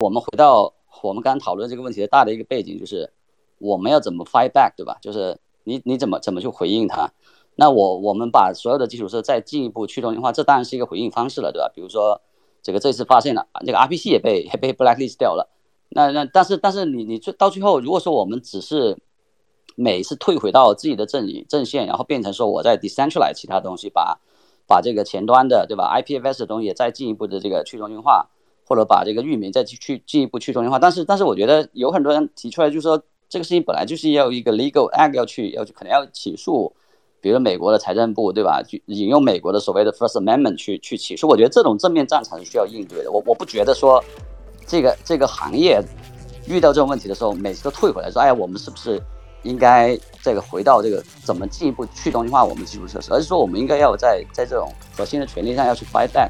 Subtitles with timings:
[0.00, 3.12] 我们回到我们刚刚讨论这个问题的大的一个背景，就是
[3.58, 4.96] 我们要怎么 fight back，对吧？
[5.02, 7.12] 就是你你怎么怎么去回应它？
[7.56, 11.70] 那我我们把所有的基础设施再进一步去中心化，这当然是一个回应方式了，对吧？
[11.74, 12.18] 比如说
[12.62, 15.50] 这个这次发现了这个 RPC 也被也被 blacklist 掉了，
[15.90, 18.96] 那那但是但是你你最到最后，如果说我们只是
[19.76, 24.18] 每次退回到自己的阵营阵线，然后变成说我在 decentralize 其他东西，把
[24.66, 28.30] 把这个前端的对吧 IPFS 的东西再进一步的这个去中心化，
[28.70, 30.78] 或者把这个域名再去去进一步去中心化。
[30.78, 36.72] 但是但是我觉得有很多人提出来，就是说这个事情本来就是要一个 legal act 要去要去可能要起诉，
[37.20, 38.62] 比如美国的财政部对吧？
[38.62, 41.26] 去引用美国的所谓的 First Amendment 去去起诉。
[41.26, 43.10] 我觉得这种正面战场是需要应对的。
[43.10, 44.00] 我我不觉得说
[44.68, 45.82] 这个这个行业
[46.46, 49.02] 遇到这种问题的时候，每次都退回来说，哎呀，我们是不是？
[49.42, 56.28] 应该这个回到这个怎么进一步去中心化我们基础设施，而是说我们应该要在在这种核心的权利上要去 fight back。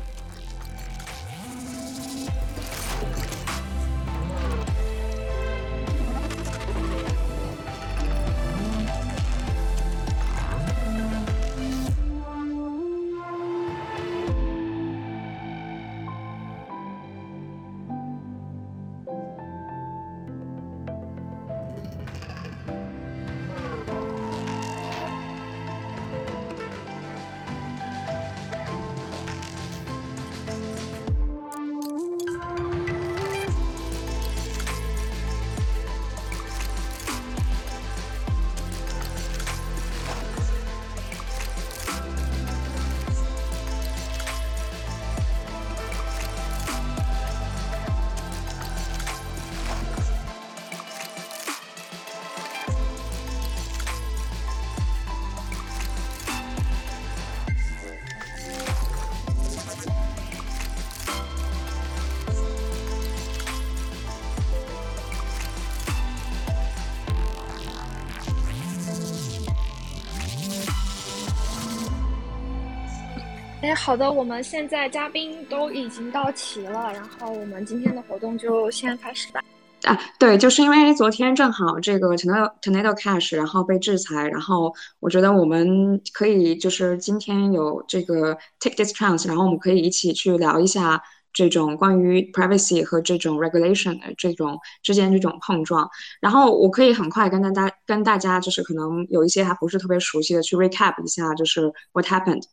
[73.83, 79.41] 好的，我们现在嘉宾都已经到齐了，然后我们今天的活动就先开始吧。
[79.85, 91.03] 啊，对，就是因为昨天正好这个 Tornado Tornado Cash 然后被制裁，然后我觉得我们可以就是今天有这个 take this chance，然后我们可以一起去聊一下
[91.33, 95.89] 这种关于 privacy 和这种 regulation 的这种之间这种碰撞。
[96.21, 102.45] 然后我可以很快跟大家跟大家就是可能有一些还不是特别熟悉的去 recap 一下，就是 what happened。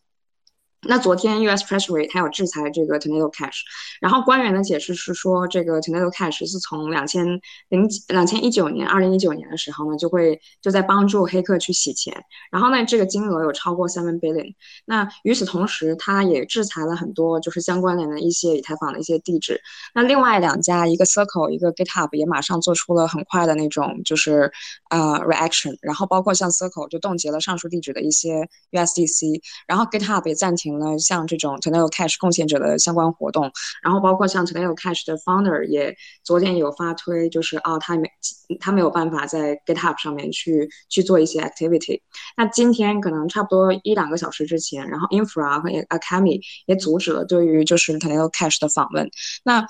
[0.87, 1.65] 那昨天 U.S.
[1.65, 3.59] Treasury 它有制裁这个 Tornado Cash，
[3.99, 7.25] 然后官员的解释是说，这个 Tornado Cash 是从两千
[7.67, 14.53] 零两千一九年二零一九年的时候呢，就会就在帮助黑客去洗钱，然后呢，这个金额有超过 seven billion。
[14.85, 19.59] 那与此同时，它也制裁了很多就是相关联的一些以太坊的一些地址。
[19.93, 24.51] 那另外两家，一个 Circle，一个 GitHub 也马上做出了很快的那种就是
[24.89, 30.76] 呃 reaction，然后包括像 Circle 就冻结了上述地址的一些 USDC，然后 GitHub 也暂停。
[30.77, 33.51] 那像这种 Tornado Cash 贡献者的相关活动，
[33.83, 38.09] 然后包括像 Tornado Cash 的 founder 也昨天有发推，就是啊，他没
[38.59, 42.01] 他没有办法在 GitHub 上面去去做一些 activity。
[42.35, 49.09] 那今天可能差不多一两个小时之前，然后 Infra 和 acamy 也阻止了对于就是 Tornado Cash 的访问。
[49.44, 49.67] 那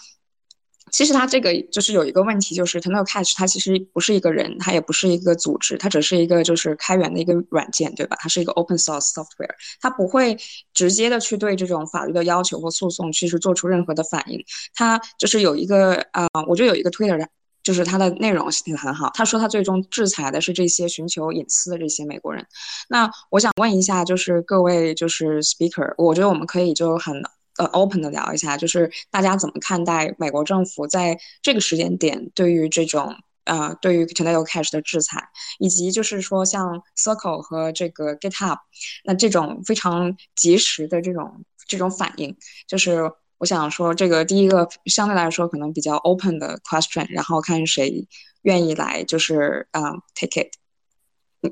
[0.92, 8.16] 其实它这个就是有一个问题，就是 Tornado Cash 它其实不是一个人，它也不是一个组织，它只是一个就是开源的一个软件，对吧？
[8.20, 10.38] 它是一个 open source software，它不会
[10.74, 14.44] 直接的去对这种法律的要求或诉讼其实做出任何的反应。
[14.74, 17.28] 它就是有一个啊，我就有一个 Twitter，
[17.64, 19.12] 就是它的内容写的很好。
[19.14, 22.46] 他说他最终制裁的是这些寻求隐私的这些美国人。
[22.90, 27.22] 那我想问一下，就是各位就是 speaker，我觉得我们可以就很。
[27.58, 38.58] 呃，open 的聊一下，就是大家怎么看待美国政府在这个时间点对于这种呃，对于 Tornado Cash 的制裁，以及就是说像 Circle 和这个 GitHub，
[39.06, 42.38] 那这种非常及时的这种这种反应，
[42.68, 48.08] 就是我想说这个第一个相对来说可能比较 open 的 question，然后看谁
[48.42, 50.52] 愿意来就是啊 take it，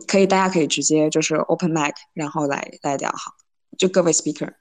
[0.05, 3.31] 可以大家可以直接就是 open mic，然后来来聊好，
[3.77, 4.53] 就各位 speaker。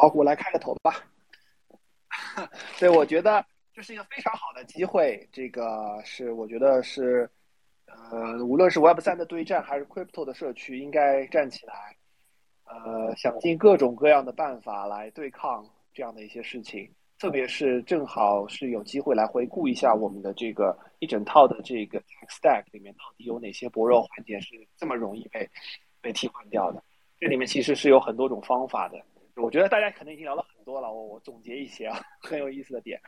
[0.00, 0.94] 好，我来开个头吧。
[2.80, 3.44] 对，我觉得
[3.74, 5.28] 这是一个非常好的机会。
[5.30, 7.28] 这个是我觉得是，
[7.84, 11.94] 呃，无论是 Web 三的对战，还是 Crypto 的社区，应该站起来，
[12.64, 15.62] 呃，想尽各种各样的办法来对抗
[15.92, 16.90] 这样的一些事情。
[17.18, 25.46] 特别是正好是有机会来回顾一下我们的这个一整套的这个 Stack 里面到底有哪些薄弱环节是这么容易被
[26.00, 26.82] 被替换掉的。
[27.18, 28.98] 这里面其实是有很多种方法的。
[29.40, 33.00] 我觉得大家可能已经聊了很多了，我我总结一些啊，很有意思的点，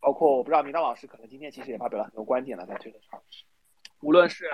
[0.00, 3.20] 包括我不知道明道老师可能今天其实也发表了很多观点了，在推特上。
[4.00, 4.46] 无论是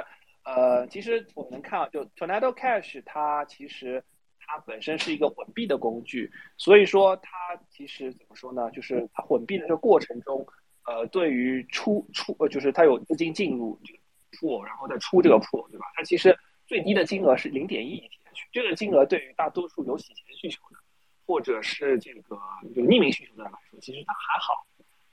[0.44, 4.02] 呃，其实我们能看到，就 Tornado Cash 它其实
[4.38, 7.30] 它本身是一个混币的工具，所以说它
[7.70, 8.70] 其实怎么说呢？
[8.70, 10.46] 就是它混币的这个过程中，
[10.84, 13.98] 呃，对于出出呃，就是它有资金进入这个
[14.32, 15.86] pool，，然后再出这个 pool，，对吧？
[15.94, 16.36] 它其实
[16.66, 18.10] 最低的金额是零点一 ETH，
[18.52, 20.76] 这个金额对于大多数有洗钱需求的。
[21.26, 22.36] 或者是这个
[22.74, 24.66] 就匿名需求的人来说，其实它还好。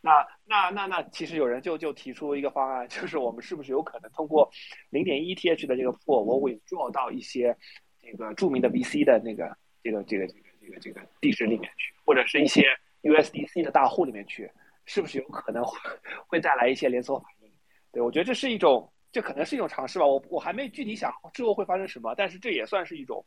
[0.03, 4.49] 那那那那，其实有人就就提出一个方案，就是我们是不是有可能通过
[4.89, 7.55] 零点一 TH 的这个 pool，我 withdraw 到一些
[8.01, 12.65] 这个著名的 VC 的那个这个这个这个这个这个地址里面去，或者是一些
[13.03, 14.49] USDC 的大户里面去，
[14.85, 15.77] 是不是有可能会
[16.25, 17.51] 会带来一些连锁反应？
[17.91, 20.05] 对我觉得这是一种，这可能是一种尝试吧。
[20.07, 23.23] 我我还没具体想之后会发生什么，但是这也算是一种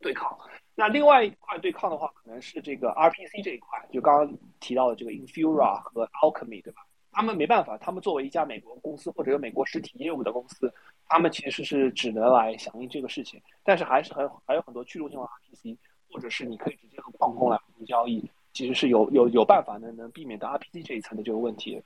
[0.00, 0.34] 对抗。
[0.80, 6.86] 那另外一块对抗的话，可能是这个 RPC 这一块，就刚刚提到的这个 Infura 和 Alchemy，对吧？
[7.12, 10.72] 他们没办法，他们作为一家美国公司或者有美国实体业务的公司，
[11.06, 13.38] 他们其实是只能来响应这个事情。
[13.62, 15.76] 但是还是很还有很多去中心化 RPC，
[16.10, 18.24] 或者是你可以直接和矿工来进行交易，
[18.54, 21.82] 其实是有有有办法能能避免到 RPC 这一层的这个问题。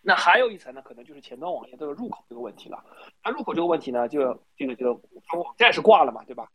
[0.00, 2.84] 那还有一层呢，可能就是前端网页这个入口这个问题了。
[3.24, 6.48] 那入口这个问题呢，就这个就它网站是挂了嘛，对吧？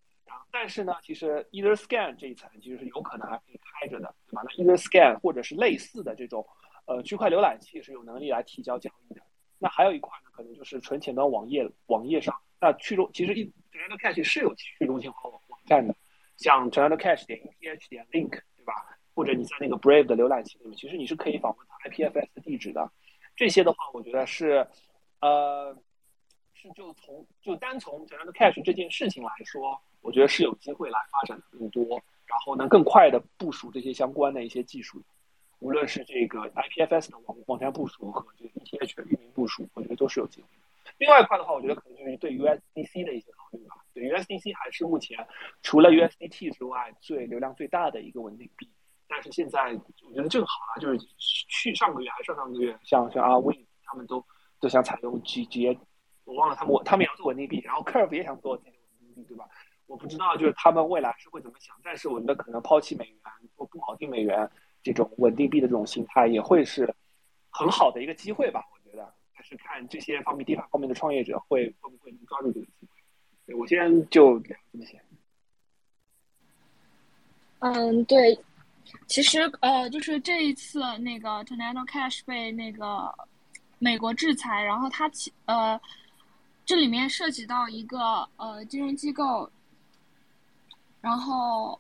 [0.52, 4.42] 但是呢，其实 Either Scan 这一层其实是有可能还可以开着的，对吧？
[4.44, 6.46] 那 Either Scan 或者是类似的这种
[6.86, 9.22] 呃区块浏览器是有能力来提交交易的。
[9.60, 15.96] 那还有一块呢，可能就是纯前端网页网页上，那去中其实 Tornado Cash 是有去中心化网站的，
[16.38, 18.74] 像 Tornado Cash 点 ETH 点 Link，对吧？
[19.14, 22.92] 或者你在那个 Brave 的浏览器里面，其实你是可以访问它 IPFS 的地址的。
[23.36, 24.68] 这些的话，我觉得是
[25.22, 25.76] 呃
[26.54, 29.80] 是就从就单从 Tornado Cash 这件事情来说。
[30.02, 31.84] 我觉得是有机会来发展更多，
[32.26, 35.02] 然后呢，更快的部署这些相关的一些技术，
[35.60, 40.48] 无论是这个 IPFS 的网网站部署和这个 ETH 的域名部署，我觉得都是有机会。
[40.98, 43.76] 另外一块的话，我觉得可能就是对 USDC 的一些考虑吧。
[43.94, 45.18] 对 USDC 还是目前
[45.62, 48.70] 除了 USDT 之外最流量最大的一个稳定币，
[49.08, 49.74] 但是现在
[50.08, 54.24] 我觉得正好啊，就是去上个月还是上上个月，像像阿威他们都
[54.60, 55.78] 都想采用 G G，
[56.24, 59.46] 我忘了他们他们也要做稳定币，然后 Curve 也想做稳定币，对吧？
[59.88, 63.18] 我不知道，就是他们未来是会怎么想，但是我觉得可能抛弃美元
[63.56, 64.48] 或不锚定美元
[64.84, 66.94] 这种稳定币的这种心态，也会是
[67.50, 68.62] 很好的一个机会吧。
[68.74, 72.88] 我觉得还是看这些方面、地方方面的创业者会会不会能抓住这个机
[73.46, 73.56] 会。
[73.56, 75.02] 我先就聊这么些。
[77.60, 78.38] 嗯，对，
[79.08, 83.10] 其实呃，就是这一次那个 Tornado Cash 被那个
[83.80, 85.80] 美国制裁，然后它其呃
[86.66, 89.50] 这里面涉及到一个呃金融机构。
[91.00, 91.80] 然后，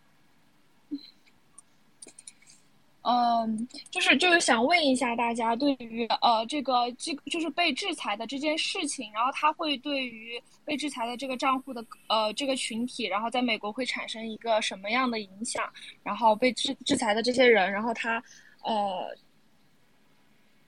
[3.01, 15.63] 嗯，就是就是想问一下大家，对于呃这个这就是被制裁的这件事情，然后它会对于被制裁的这个账户的呃这个群体，然后在美国会产生一个什么样的影响？
[16.03, 18.23] 然后被制制裁的这些人，然后他
[18.63, 19.17] 呃，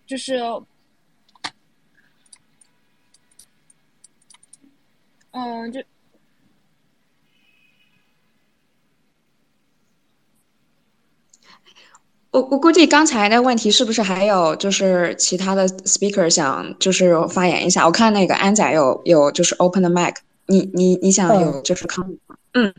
[0.06, 0.40] 就是
[5.32, 5.82] 嗯，就。
[12.32, 17.84] 我我估计刚才的问题是不是还有就是其他的 speaker 想就是发言一下？
[17.88, 22.08] 我看那个安仔有有就是 open the mic，你你你想有就是康
[22.54, 22.72] 嗯，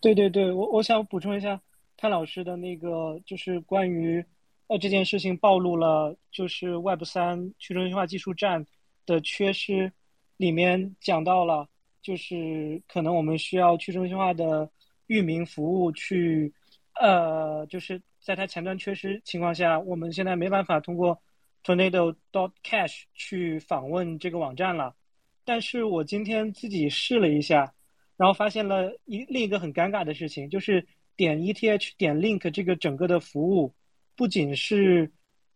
[0.00, 1.60] 对对对，我我想补充一下
[1.96, 4.24] 潘老师的那个就是关于
[4.68, 8.64] 呃这件事情暴露了就是 Web 三去中心化技术站
[9.04, 9.90] 的缺失，
[10.36, 11.66] 里面讲到了
[12.00, 14.70] 就是可能我们需要去中心化的
[15.08, 16.52] 域名服务去
[17.00, 18.00] 呃就是。
[18.26, 21.22] 在它前端缺失情况下，我们现在没办法通过
[21.62, 24.96] Tornado dot Cash 去访问这个网站了。
[25.44, 27.72] 但是我今天自己试了一下，
[28.16, 33.72] 然后发现了一另一个很尴尬的事情，就是点 ETH 点 Link 这个整个的服务，
[34.16, 35.08] 不仅是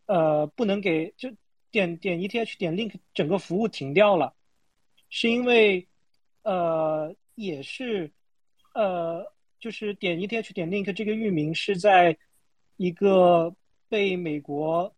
[0.06, 1.28] 呃不能给就
[1.72, 4.32] 点点 ETH 点 Link 整个服务停掉了，
[5.08, 5.88] 是因为
[6.44, 8.08] 呃也是
[8.74, 9.26] 呃
[9.58, 12.16] 就是点 ETH 点 Link 这个域名是在。
[12.80, 13.54] 一个
[13.90, 14.90] 被美国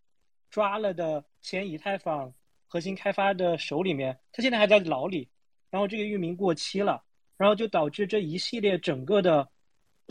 [0.50, 2.32] 抓了的前以太坊
[2.68, 5.28] 核心开发的手里面，他现在还在牢里，
[5.68, 7.02] 然后这个域名过期了，
[7.36, 9.48] 然后就导致这一系列整个的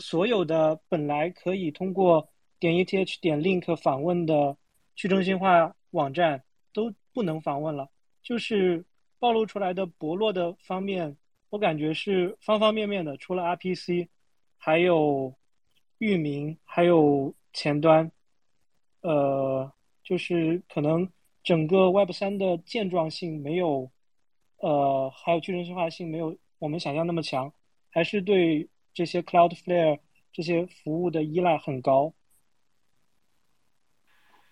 [0.00, 4.54] 所有的本来可以通过点 ETH 点 Link 访问的
[4.94, 7.88] 去中心化网站都不能访问了，
[8.22, 8.84] 就是
[9.18, 11.16] 暴露出来的薄弱的方面
[11.48, 14.08] 我感觉是方方面面的，除了 RPC，
[14.58, 15.34] 还有
[15.96, 18.10] 域名，还有前端，
[19.00, 21.08] 呃，就是可能
[21.42, 23.90] 整个 Web 三的健壮性没有，
[24.58, 27.52] 呃，还有去中心化性没有我们想象那么强，
[27.90, 29.98] 还是对这些 Cloudflare
[30.32, 32.14] 这些服务的依赖很高。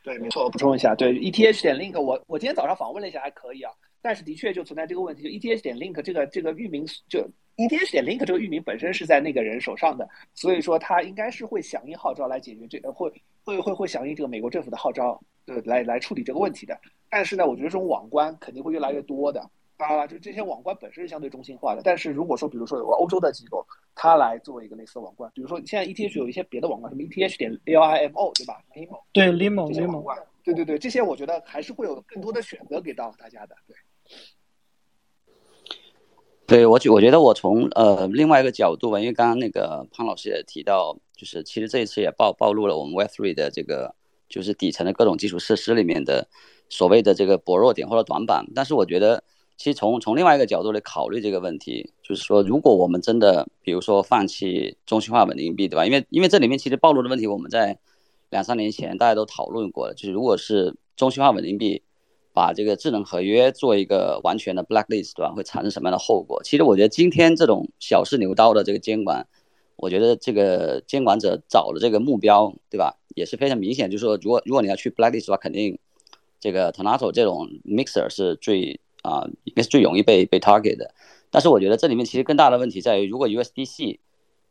[0.03, 3.73] 对，没错，我补充一下，对 ETH 点 link，我我今天早上访问了一下，还可以啊。
[4.03, 7.31] 但是的确就存在这个问题，就 ETH 点 link 这个这个域名，就
[7.69, 13.13] ETH 点 link 这个域名本身是在那个人手上的，所以说他应该是会响应号召来解决这个，会
[13.45, 16.79] 会会会响应这个美国政府的号召，对，来来处理这个问题的。
[17.11, 19.51] 但是呢，我觉得这种网关肯定会越来越多的。
[19.77, 33.75] 当然了，就这些网关本身是相对中心化的，但是如果说比如说有个欧洲的机构，它来做一个类似的网关，比如说现在 ETH 有一些别的网关，什么 ETH 点 LIMO 对吧？LIMO 对 LIMO 网关，对对对，这些我觉得还是会有更多的选择给到大家的，对。
[36.51, 43.95] 对我觉我觉得我从呃另外一个角度吧，因为刚刚那个潘老师也提到，就是其实这一次也暴暴露了我们 Web3 的这个
[44.29, 46.27] 就是底层的各种基础设施里面的
[46.69, 48.45] 所谓的这个薄弱点或者短板。
[48.53, 49.23] 但是我觉得，
[49.57, 55.87] 其实从从另外一个角度来考虑这个问题，就是说，如果我们真的比如说放弃中心化稳定币，对吧？
[55.87, 57.79] 因为因为这里面其实暴露的问题，我们在
[58.29, 61.85] 两三年前大家都讨论过了，就是如果是中心化稳定币。
[62.33, 65.33] 把这个智能合约做一个完全的 blacklist，对吧？
[65.33, 66.41] 会产生什么样的后果？
[66.45, 69.27] 其实我觉得今天这种小试牛刀的这个监管，
[69.77, 72.97] 我觉得这个监管者找的这个目标，对吧？
[73.17, 75.79] 也是非常明显，就是说，如果如果你要去 blacklist 的话，肯定
[76.39, 80.95] 这个 Tonato 这种 mixer 是最啊，应该是最容易被被 target 的。
[81.31, 83.99] 但是我觉得这里面其实更大的问题在于，如果 USDC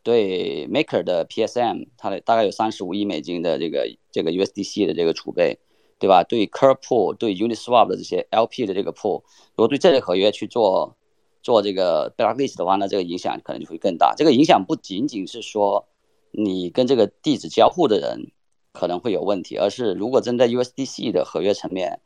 [0.04, 5.60] 对 Maker 的 PSM，它的大概有三十五亿美金的这个这个 USDC 的这个储备。
[6.00, 6.24] 对吧？
[6.24, 9.22] 对 c u r Pool、对 Uniswap 的这些 LP 的这个 Pool，
[9.56, 10.96] 如果对这类合约去做
[11.44, 14.14] 做这个 blacklist 的话，那这个影响可能就会更大。
[14.16, 15.88] 这个影响不仅仅是说
[16.32, 18.32] 你跟这个地址交互的人
[18.72, 22.00] 可能会有问题，而是如果真在 USDC 的合约层面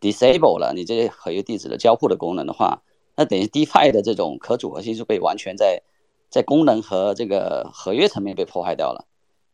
[0.00, 2.82] disable 了你这些合约地址的交互的功能的话，
[3.16, 5.82] 那等于 DeFi 的这种可组合性就被完全在
[6.28, 9.06] 在功能和这个合约层面被破坏掉了。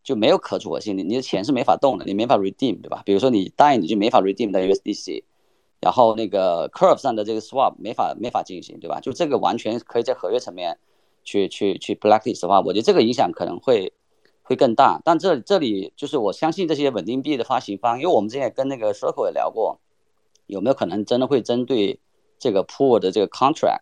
[0.04, 3.02] 就没有可组合性，你你的钱是没法动的，你没法 redeem，对吧？
[3.06, 5.24] 比如说你答应你就没法 redeem 的 USDC，
[5.80, 9.00] 然后那个 Curve 上的这个 swap 没法没法进行，对吧？
[9.00, 10.78] 就这个完全可以在合约层面
[11.24, 13.94] 去去去 blacklist 的话，我觉得这个影响可能会
[14.42, 15.00] 会更大。
[15.02, 19.80] 但这这里就是我相信这些稳定币的发行方，因为我们之前跟那个 Circle 也聊过，
[20.46, 21.98] 有没有可能真的会针对
[22.38, 23.80] 这个 pool 的这个 contract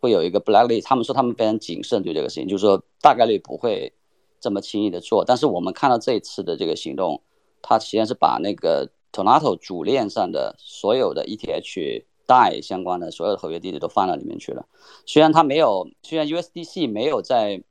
[0.00, 0.84] 会有一个 blacklist？
[0.84, 3.92] 他们说他们非常谨慎对这个事情，就是说大概率不会。
[4.40, 7.20] 这么轻易的做，但是我们看到这一次的这个行动，
[7.60, 14.66] 它实际上是把那个 Tonato 主链上的所有的 ETH DAI 相关的所有的合约地址都放到里面去了。
[15.06, 17.62] 虽然它没有，虽然 USDC 没有在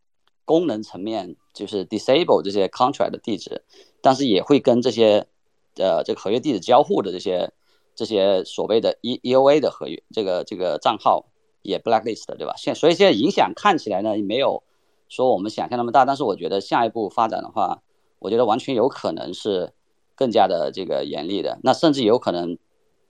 [0.46, 3.64] 功能层面就是 disable 这些 contract 的地址，
[4.02, 5.28] 但是也会跟这些
[5.76, 7.54] 呃这个合约地址交互的这些
[7.96, 11.26] 这些所谓的 E EOA 的合约这个这个账号
[11.62, 12.56] 也 blacklist 的对吧？
[12.58, 14.64] 现所以现在影响看起来呢没有。
[15.10, 17.82] 说我们想象那么大，但是我觉得下一步发展的话，
[18.20, 19.72] 我觉得完全有可能是
[20.16, 21.60] 更加的这个严厉的。
[21.64, 22.58] 那甚至有可能，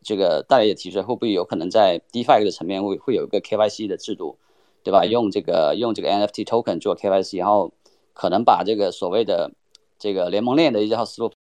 [0.04, 4.38] 这个大家也提出来，会不会有可能在 DeFi 的层面会会有一个 KYC 的制度，
[4.84, 5.06] 对吧？
[5.06, 7.74] 用这个用这个 NFT token 做 KYC，然后
[8.14, 9.52] 可能把这个所谓的
[9.98, 11.32] 这个联盟链的一套思路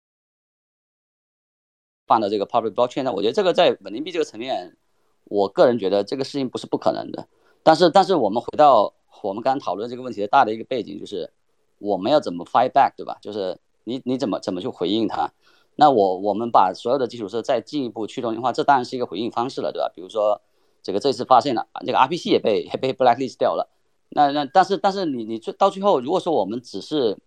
[2.06, 3.14] 放到这个 public blockchain 上。
[3.14, 4.76] 我觉得这个在稳定币这个层面，
[5.24, 7.28] 我个人觉得这个事情不是不可能的。
[7.62, 8.94] 但是但是我们回到。
[9.22, 11.30] 我们刚刚讨论这个问题的大的一个背景就是，
[11.78, 13.18] 我们要怎么 fight back，对吧？
[13.20, 15.30] 就是你你怎么怎么去回应它？
[15.76, 19.92] 那我我们把所有的基础设施再进一步去中心化，这当然是一个回应方式了，对吧？
[19.94, 20.40] 比如说
[20.82, 23.68] 这个这次发现了这个 RPC 也被也被 blacklist 掉了，
[24.10, 27.18] 那那但是但是你你最到最后，如果说我们只是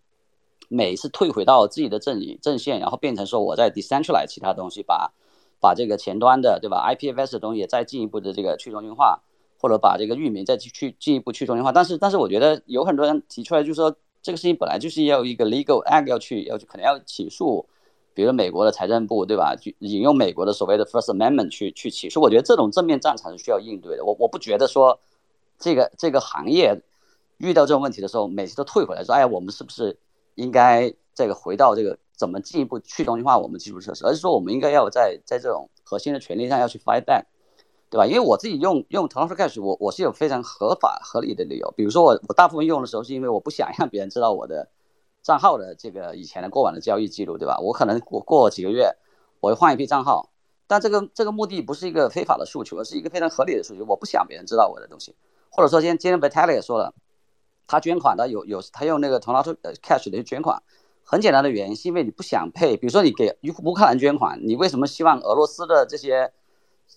[0.68, 5.12] 每次退回到自己的阵营阵线，然后变成说我在 decentralize 其他东西，把
[5.60, 9.22] 把这个前端的对吧 IPFS 的东西再进一步的这个去中心化。
[9.60, 17.66] 或者把这个域名再去去进一步去中心化，但是但是我觉得有很多人提出来，就是说这个事情本来就是要一个 legal act 要去要去可能要起诉，
[18.14, 19.56] 比如美国的财政部对吧？
[19.56, 22.22] 就引用美国的所谓的 First Amendment 去去起诉。
[22.22, 24.06] 我觉得这种正面战场是需要应对的。
[24.06, 25.00] 我我不觉得说
[25.58, 26.82] 这个这个行业
[27.38, 29.98] 遇到这种问题的时候，每次都退回来说，哎，我们是不是
[30.36, 37.24] 应该这个回到这个怎么进一步去中心化我们基础设施，而是说我们应该要在在这种核心的权利上要去 fight back。
[37.90, 38.06] 对吧？
[38.06, 41.74] 因为我自己用用同样说 cash，我我是有非常合法合理的理由。
[41.76, 44.70] 比如说我我大部分用的时候是因为我不想让别人知道我的
[45.24, 47.58] 账号的这个以前的过往的交易记录，对吧？
[47.60, 48.96] 我可能过过几个月
[49.40, 50.30] 我会换一批账号，
[50.68, 53.84] 但这个这个目的不是一个非法的诉求，而是一个非常合理的诉求。
[53.88, 55.16] 我不想别人知道我的东西，
[55.50, 56.94] 或者说今天今天 Vitaly 也说了，
[57.66, 60.62] 他捐款的有有他用那个同样说 cash 的捐款，
[61.04, 66.32] 很简单的原因是因为你不想配，比如说你给乌克兰捐款，你为什么希望俄罗斯的这些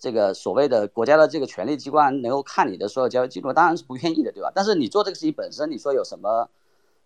[0.03, 3.53] 这个所谓的国家的这个权力机关能够看你的所有交易记录？
[3.53, 4.51] 当然是不愿意的，对吧？
[4.53, 6.49] 但是你做这个事情本身，你说有什么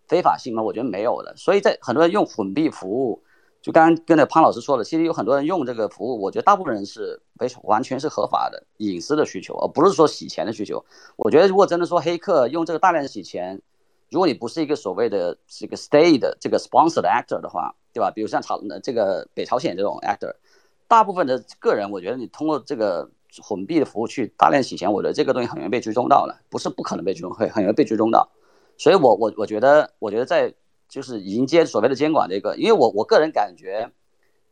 [0.08, 0.64] 非法性吗？
[0.64, 1.32] 我觉得没有的。
[1.36, 3.22] 所以在很多人用混币服务。
[3.60, 10.84] 就刚刚跟那潘老师说的，其实有很多人用这个服务，我觉得大部分人是非完全是合法的隐私的需求，而不是说洗钱的需求。
[11.16, 13.60] 我觉得如果真的说黑客用这个大量洗钱，
[14.10, 18.12] 如果你不是一个所谓的这个 state 的这个 sponsor 的 actor 的话，对吧？
[18.12, 20.32] 比如像朝这个北朝鲜这种 actor，
[20.88, 23.08] 大部分的个人，我觉得你通过这个
[23.40, 28.28] 混币的服务去大量洗钱，我觉得这个东西很容易被追踪到了，不是不可能被追踪，会很容易被追踪到。
[28.76, 30.54] 所以我我我觉得，我觉得在。
[30.88, 33.92] 就是迎接所谓的监管这个，因为我我个人感觉，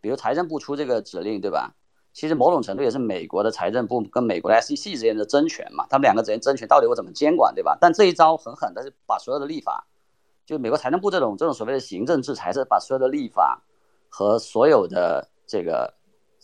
[0.02, 1.74] 比如财政部出这个指令，对吧？
[2.12, 7.78] 其实某种程度也是美国的财政部跟美国的 SEC 之间的争权嘛，他们两个之间争权，到底我怎么监管，对吧？
[7.80, 9.86] 但这一招很狠，的是把所有的立法，
[10.44, 13.62] 就美国财政部这种这种所谓的行政制裁，是把所有的立法
[14.10, 15.94] 和所有的这个。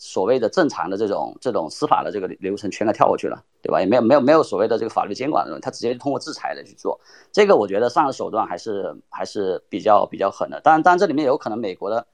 [0.05, 3.79] 所谓的正常的这种这种司法的这个流程全给跳过去了，对吧？
[3.79, 6.99] 也没有没有没有所谓的这个法律监管的东西，他直接通过制裁的去做。
[7.31, 10.61] 这个我觉得上的手段还是还是比较比较狠的。
[10.61, 12.05] 当然，当然这里面有可能美国的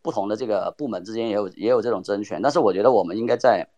[0.00, 2.40] 不同的这个部门之间也有也有这种争权。
[2.40, 3.68] 但是我觉得我们应该在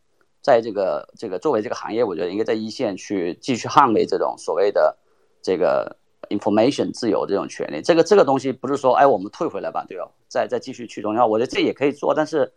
[0.40, 4.96] 在这个这个作为这个行业，我觉得应该在一线去继续捍卫这种所谓的
[5.42, 5.96] 这个
[6.28, 7.82] information 自由这种权利。
[7.82, 10.08] 这个这个东西不是说哎我们退回来吧，对吧？
[10.28, 12.52] 再再继续去中心化，我觉得这也可以做，但是。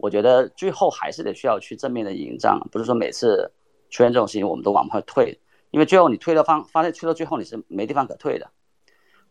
[0.00, 3.50] 我觉得最后还是得需要去正面的迎战，不是说每次
[3.90, 5.38] 出现这种事情我们都往后退，
[5.70, 8.50] 因为最后你退的方发现退到最后你是没地方可退的。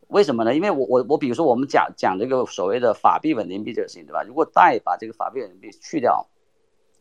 [0.10, 0.56] 为什么呢？
[0.56, 4.24] 因为我我我比如说我们讲讲这个所谓的法币稳定币这个事情，对吧？
[4.24, 6.26] 如果贷把这个法币稳定币去掉，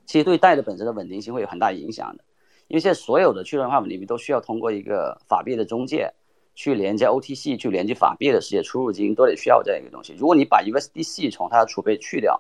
[0.07, 2.25] 其实对贷的本身的稳定性会有很大影响的。
[2.69, 6.13] 因为现在所有的去中心化稳定币都需要通过一个法币的中介
[6.55, 10.15] 去连接 OTC，去连接法币的世界出入金都得需要这样一个东西。
[10.19, 12.39] 如果你把 USDC 从它的储备去掉，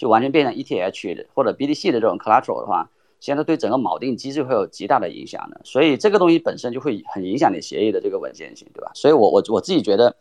[0.00, 2.88] 就完全变成 ETH 或者 BTC 的这种 collateral 的话，
[3.20, 5.60] 现在对整个锚定机制会有极大的影响的。
[5.62, 8.90] 所以这个东西本身就会很影响你协议的这个稳健性，对吧？
[8.94, 10.16] 所以我我我自己觉得，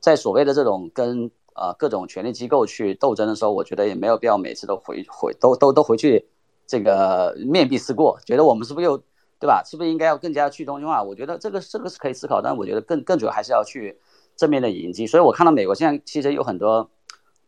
[0.00, 6.26] 在所谓的这种跟呃各种权力机构去斗争的时候，我觉得也没有必要每次都回回都都都回去
[6.66, 8.98] 这个面壁思过，觉得我们是不是又
[9.40, 9.62] 对吧？
[9.64, 11.02] 是不是应该要更加去中心化？
[11.02, 13.96] 我觉得这个这个是可以思考，但我觉得更更主要还是要去
[14.36, 15.06] 正面的迎击。
[15.06, 16.90] 所以我看到美国现在其实有很多。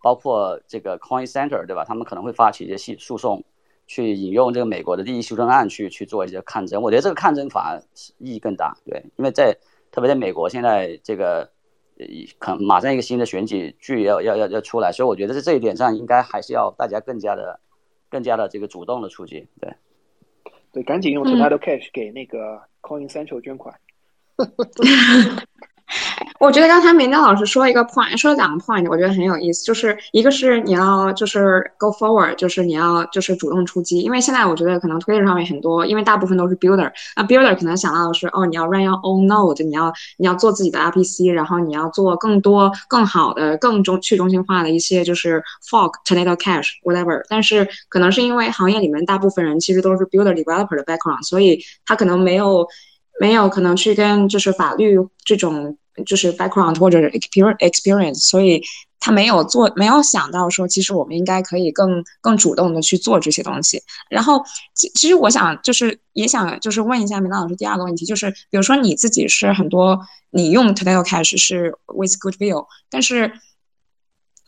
[0.04, 1.82] 包括这个 Coin Center 对吧？
[1.82, 3.42] 他们可能会发起一些诉诉讼，
[3.86, 6.82] 去引用这个美国的第一修正案去去做一些抗争。
[6.82, 7.80] 我觉得这个抗争反而
[8.18, 9.56] 意义更大，对，因为在
[9.90, 11.50] 特别在美国现在这个，
[12.38, 17.58] 可能马上一个新的选举剧要要要要出来，所以我觉得在这一点上应该还是要大家更加的
[18.10, 19.72] 更加的这个主动的出击，对，
[20.70, 23.74] 对，赶紧用 Tornado Cash 给那个 Coin Central 捐款。
[26.40, 29.64] 我觉得刚才明亮老师说一个 point，说了两个 point，我觉得很有意思。
[29.64, 34.00] 就是一个是你要就是 go forward，就是你要就是主动出击。
[34.00, 47.22] 因为现在我觉得可能 Twitter 上面很多，因为大部分都是 builder，那 builder 可能想到的是哦，你要 run your own node，你要你要做自己的 RPC，然后你要做更多更好的更中去中心化的一些就是 fork tornado cash whatever。
[47.28, 52.66] 但是可能是因为行业里面大部分人其实都是 builder developer 的 background，所以他可能没有
[53.18, 55.78] 没有可能去跟就是法律这种。
[56.04, 58.62] 就是 background 或者 experience，所以
[59.00, 63.82] 他没有做，没有想到说，其实我们应该可以更更主动的去做这些东西。
[64.08, 64.42] 然后，
[64.74, 73.32] 其其实我想就是也想就是问一下明道老师第二个问题，就是比如说你自己是很多你用 today Cash 是 with Goodwill，但是。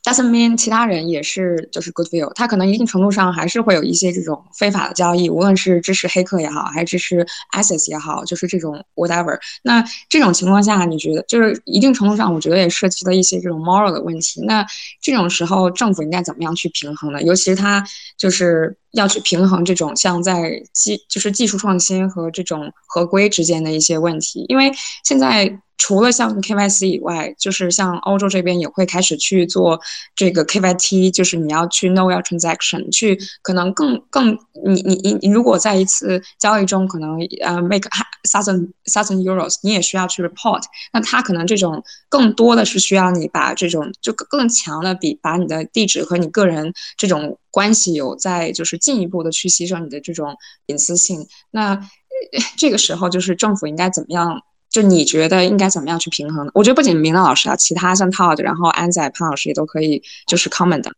[0.07, 9.37] Doesn't mean 其他人也是就是 good will，他可能一定程度上还是会有一些这种非法的交易，无论是支持黑客也好，还是支持 asses 也好，就是这种 whatever。
[9.63, 14.41] 那这种情况下，你觉得就是一定程度上，我觉得也涉及了一些这种 moral 的问题。
[14.43, 14.65] 那
[15.03, 17.21] 这种时候，政府应该怎么样去平衡呢？
[17.23, 17.85] 尤其是他
[18.17, 25.61] 就是要去平衡这种像在技就是技术创新和这种合规之间的一些问题，因为现在。
[25.79, 29.81] 除了像 KYC 以外，就是像欧洲这边也会开始去做
[30.15, 34.33] 这个 KYT，就是你要去 know your transaction，去可能更更
[34.65, 37.89] 你你你你如果在一次交易中可能呃 make
[38.25, 40.63] thousand thousand euros，你也需要去 report，
[40.93, 50.37] 那它可能这种更多的是需要你把这种就更更强的比把你的地址和你个人这种关系有在就是进一步的去牺牲你的这种
[50.67, 51.79] 隐私性，那
[52.57, 54.41] 这个时候就是政府应该怎么样？
[54.77, 56.53] 就你觉得应该怎么样去平衡呢？
[56.53, 60.93] 我觉得不仅明乐老师啊，其他像 Todd，然后安仔、潘老师也都可以，就是 comment 的。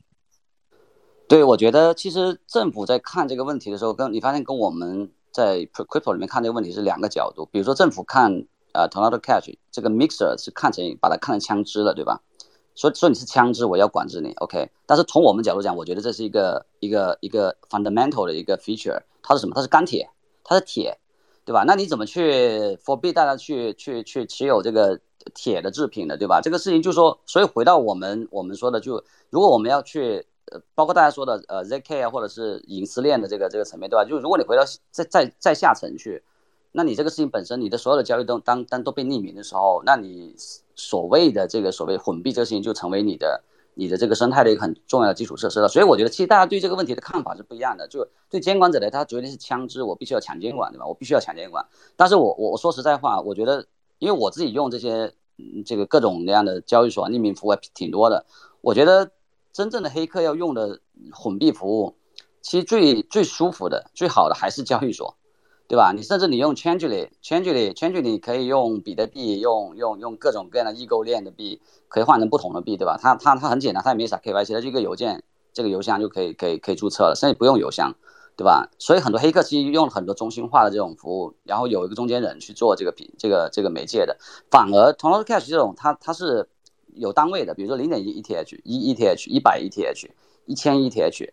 [1.28, 12.20] 对，我觉得其实政府在看这个问题的时候，跟你发现跟我们在 crypto 里面看这个问题是两个角度，比如说政府看呃 Tornado Cash 这个 mixer 是看成把它看成枪支了，对吧？
[12.74, 14.68] 说说你是枪支，我要管制你，OK？
[14.86, 19.52] 但是从我们角度讲，我觉得这是一个一个一个 fundamental 的一个 feature，它是什么？
[19.54, 20.10] 它是钢铁，
[20.42, 20.98] 它是铁，
[21.48, 21.64] 对吧？
[21.66, 25.00] 那你怎么去 forbid 大家去去去持有这个
[25.34, 26.42] 铁的制品的，对吧？
[26.42, 34.04] 这个事情就说，所以回到我们我们说的，就如果我们要去呃，包括大家说的呃 zk 啊，或者是隐私链的这个这个层面，对吧？
[34.04, 36.22] 就如果你回到再再再下层去，
[36.72, 40.34] 那你这个事情本身，你的所有的交易都当当都被匿名的时候，那你。
[40.80, 43.42] 所谓的这个所谓混币这个事情就成为你的
[43.78, 47.86] 你的这个生态的一个很重要的基础设施了，所以我觉得其实大家对这个问题的看法是不一样的。
[47.86, 50.84] 就对监管者来，他绝对是枪支，我必须要强监管，对吧？
[50.84, 51.64] 我必须要强监管。
[51.94, 53.66] 但是我我我说实在话，我觉得
[54.00, 55.14] 因为我自己用这些
[55.64, 58.26] 这个各种各样的交易所匿名服务还挺多的，
[58.62, 59.12] 我觉得
[59.52, 60.80] 真正的黑客要用的
[61.12, 61.94] 混币服务，
[62.42, 65.17] 其实最最舒服的、最好的还是交易所。
[65.68, 65.92] 对吧？
[65.92, 72.98] 你甚至你用 Changely，Changely，Changely 可以用比特币，用用用各种各样的异构链的币，可以换成不同的币，对吧？
[72.98, 77.94] 它它它很简单，它也没啥 KYC，它就一个邮件，这个邮箱就可以可以可以注册了，甚至不用邮箱，
[78.34, 78.70] 对吧？
[78.78, 84.16] 所以很多黑客其实用了很多中心化的这种服务，然后有一个中间人去做这个品这个这个媒介的，
[84.50, 86.48] 反而 Tornado Cash 这种它它是
[86.94, 90.08] 有单位的，比如说零点一 ETH，一 ETH，一百 ETH，
[90.46, 91.28] 一千 ETH。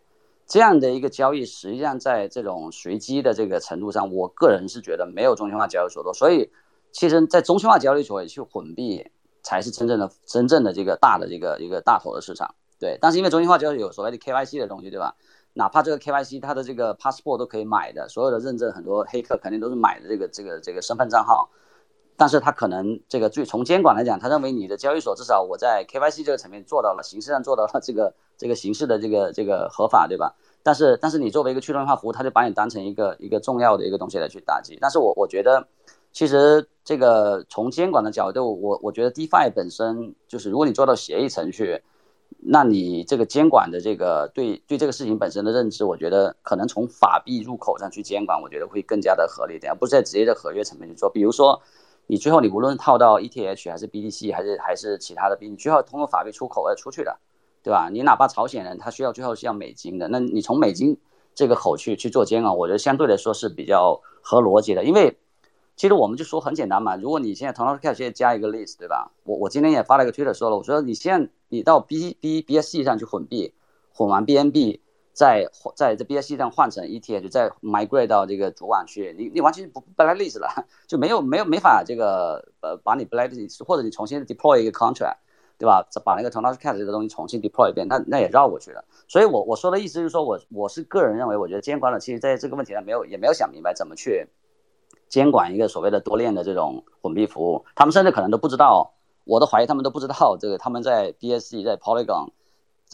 [0.47, 6.13] 这样的一个交易，实际上在这种随机的这个程度上，我个人是觉得没有中心化交易所多。
[6.13, 6.51] 所以，
[6.91, 9.09] 其实，在中心化交易所去混币，
[9.41, 12.53] 才是真正的、真正的这个大的这个一个大头的市场。
[12.79, 15.15] 对，但是因为中心化交易有所谓的 KYC 的东西，对吧？
[15.53, 21.49] 哪怕这个 KYC 它的这个 passport 都可以买的，所有的认证，很多黑客肯定都是买的这个这个这个身份账号。
[22.17, 30.33] 但是他可能这个最从监管来讲，他认为你的交易所至少我在 KYC 这个层面做到了，形式上做到了这个这个形式的这个这个合法，对吧？
[30.63, 34.77] 但是但是你作为一个去中心化服务，他就把你当成一个一个重要的一个东西来去打击。
[34.79, 35.67] 但是我我觉得，
[36.13, 41.83] 其实这个从监管的角度，我我觉得 DeFi 本身就是，如果你做到协议程序，
[42.39, 51.09] 那你这个监管的这个对对这个事情本身的认知，我觉得可能从法币入口上去监管，我觉得会更加的合理点，而不是在直接的合约层面去做。
[51.09, 51.61] 比如说。
[52.07, 57.17] 你最后你无论套到 ETH 还是 BTC 还是还是其他的币，你最后通过法币出口而出去的，
[57.63, 57.89] 对吧？
[57.91, 60.97] 你哪怕朝鲜人他需要最后是要美金的，那你从美金
[61.33, 64.83] 这个口去去做监管，我觉得相对来说是比较合逻辑的。
[64.83, 65.17] 因为
[65.75, 69.11] 其实我们就说很简单嘛，如果你现在 t o n Cash 加一个 list，对吧？
[69.23, 73.53] 我我今天也发了一个推特说了，我说你现在你到 B B BSC 上去混币，
[73.93, 74.79] 混完 BNB。
[75.15, 85.15] 在在这 BSC 上换成 ETH，再 migrate 到这个主网去，你你完全不 blacklist 了，就没有没有没法这个呃把你 blacklist，或者你重新 deploy 一个 contract，
[85.57, 85.87] 对吧？
[86.03, 88.83] 把那个 t o n a s Cat 这个东西重新 deploy 一遍，那那也绕过去了。
[89.07, 94.27] 所以我我说的意思就是说我我是个人认为，我觉得监管者其实在这个问题上没有也没有想明白怎么去
[95.07, 102.31] 监管一个所谓的多链的这种混币服务，他们甚至可能都不知道，我都怀疑他们都不知道这个他们在 BSC 在 Polygon。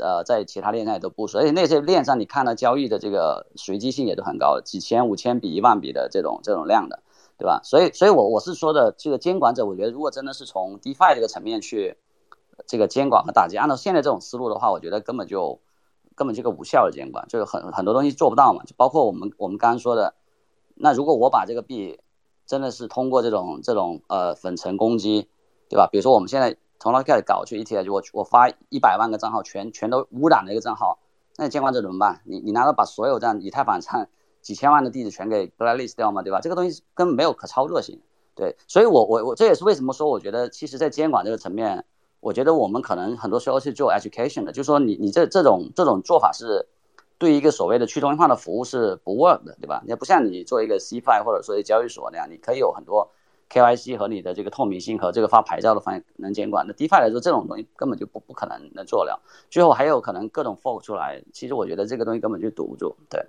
[0.01, 7.03] 呃，在其他链上也都部署，而且那些链上你看到交易的这个随机性也都很高，几千、五千比、一万笔的这种这种量的，
[7.37, 7.61] 对吧？
[7.63, 11.97] 所以，所以我我是说的，这个监管者，我觉得如果真的是从 DeFi 这个层面去
[12.65, 15.59] 这个监管和打击，按照现在这种思路的话，我觉得根本就
[16.15, 20.15] 根本这个无效的监管，就是很很多东西做不到嘛，就包括我们我们刚刚说的，
[20.75, 21.99] 那如果我把这个币
[22.47, 25.29] 真的是通过这种这种呃粉尘攻击，
[25.69, 25.87] 对吧？
[25.91, 26.57] 比如说我们现在。
[26.81, 30.97] 从头开始搞去 ETH，我我发一百万个账号，全全都污染了一个账号，
[31.37, 32.21] 那你监管者怎么办？
[32.25, 34.07] 你你难道把所有这样以太坊上
[34.41, 36.23] 几千万的地址全给 blacklist 掉吗？
[36.23, 36.39] 对吧？
[36.41, 38.01] 这个东西根本没有可操作性。
[38.33, 41.85] 对，所以我我我这也是为什么说，我觉得其实在监管这个层面，
[42.19, 46.65] 我觉得我们可能很多时候是做 education 的，就是说你你这这种这种做法是
[47.19, 49.83] 对一个所谓的去中心化的服务是不 work 的，对吧？
[49.85, 53.11] 也不像你做一个 CFI 或者说交易所那样，你可以有很多。
[53.51, 59.21] KYC 和你的这个透明性和这个发牌照的方能监管，那 DeFi 来说这种东西根本就不不可能能做了。
[59.49, 62.95] 最后还有可能各种 fork 出来，其实我觉得这个东西根本就堵不住。
[63.09, 63.25] 对。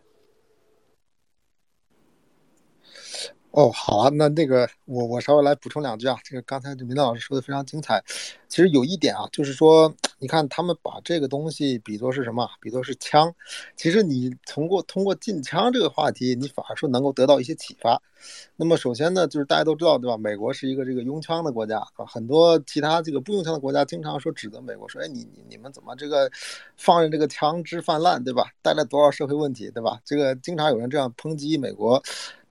[3.52, 8.02] 哦，好啊，那那个我我稍微来补充两句啊，这个刚才这明道老师说的非常精彩。
[8.48, 12.48] 其实有一点啊，就是说，你看他们把这个东西比作是什么？
[12.62, 13.34] 比作是枪。
[13.76, 18.00] 其实你通过通过禁枪这个话题，你反而说能够得到一些启发。
[18.56, 20.16] 那么首先呢，就是大家都知道对吧？
[20.16, 26.30] 美国是一个这个拥枪的国家啊，很多其他这个不用枪的国家经常说指责美国说，哎，你你你们怎么这个
[26.76, 28.46] 放任这个枪支泛滥，对吧？
[28.62, 30.00] 带来多少社会问题，对吧？
[30.06, 32.02] 这个经常有人这样抨击美国。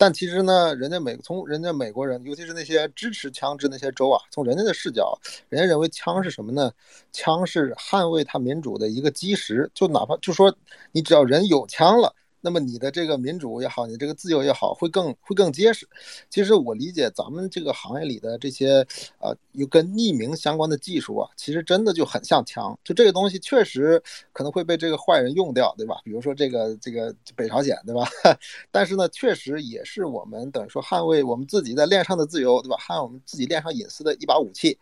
[0.02, 5.16] 但其实呢，人家美从人家美国人，尤其是那些支持枪支那些州啊，从人家的视角，
[5.48, 6.72] 人家认为枪是什么呢？
[7.12, 9.70] 枪是捍卫他民主的一个基石。
[9.76, 10.52] 就哪怕就说
[10.92, 15.88] 你只要人有枪了，那么你的这个民主也好，你这个自由也好，会更会更结实。
[16.30, 18.86] 其实我理解咱们这个行业里的这些
[19.20, 22.78] 呃，有跟匿名相关的技术啊，其实真的就很像枪。
[22.84, 24.02] 就这个东西确实
[24.34, 25.98] 可能会被这个坏人用掉，对吧？
[26.04, 28.08] 比如说这个这个北朝鲜，对吧？
[28.72, 32.76] 但是呢，确实也是我们等于说捍卫我们自己在链上的自由，对吧？
[32.78, 34.78] 捍卫我们自己链上隐私的一把武器。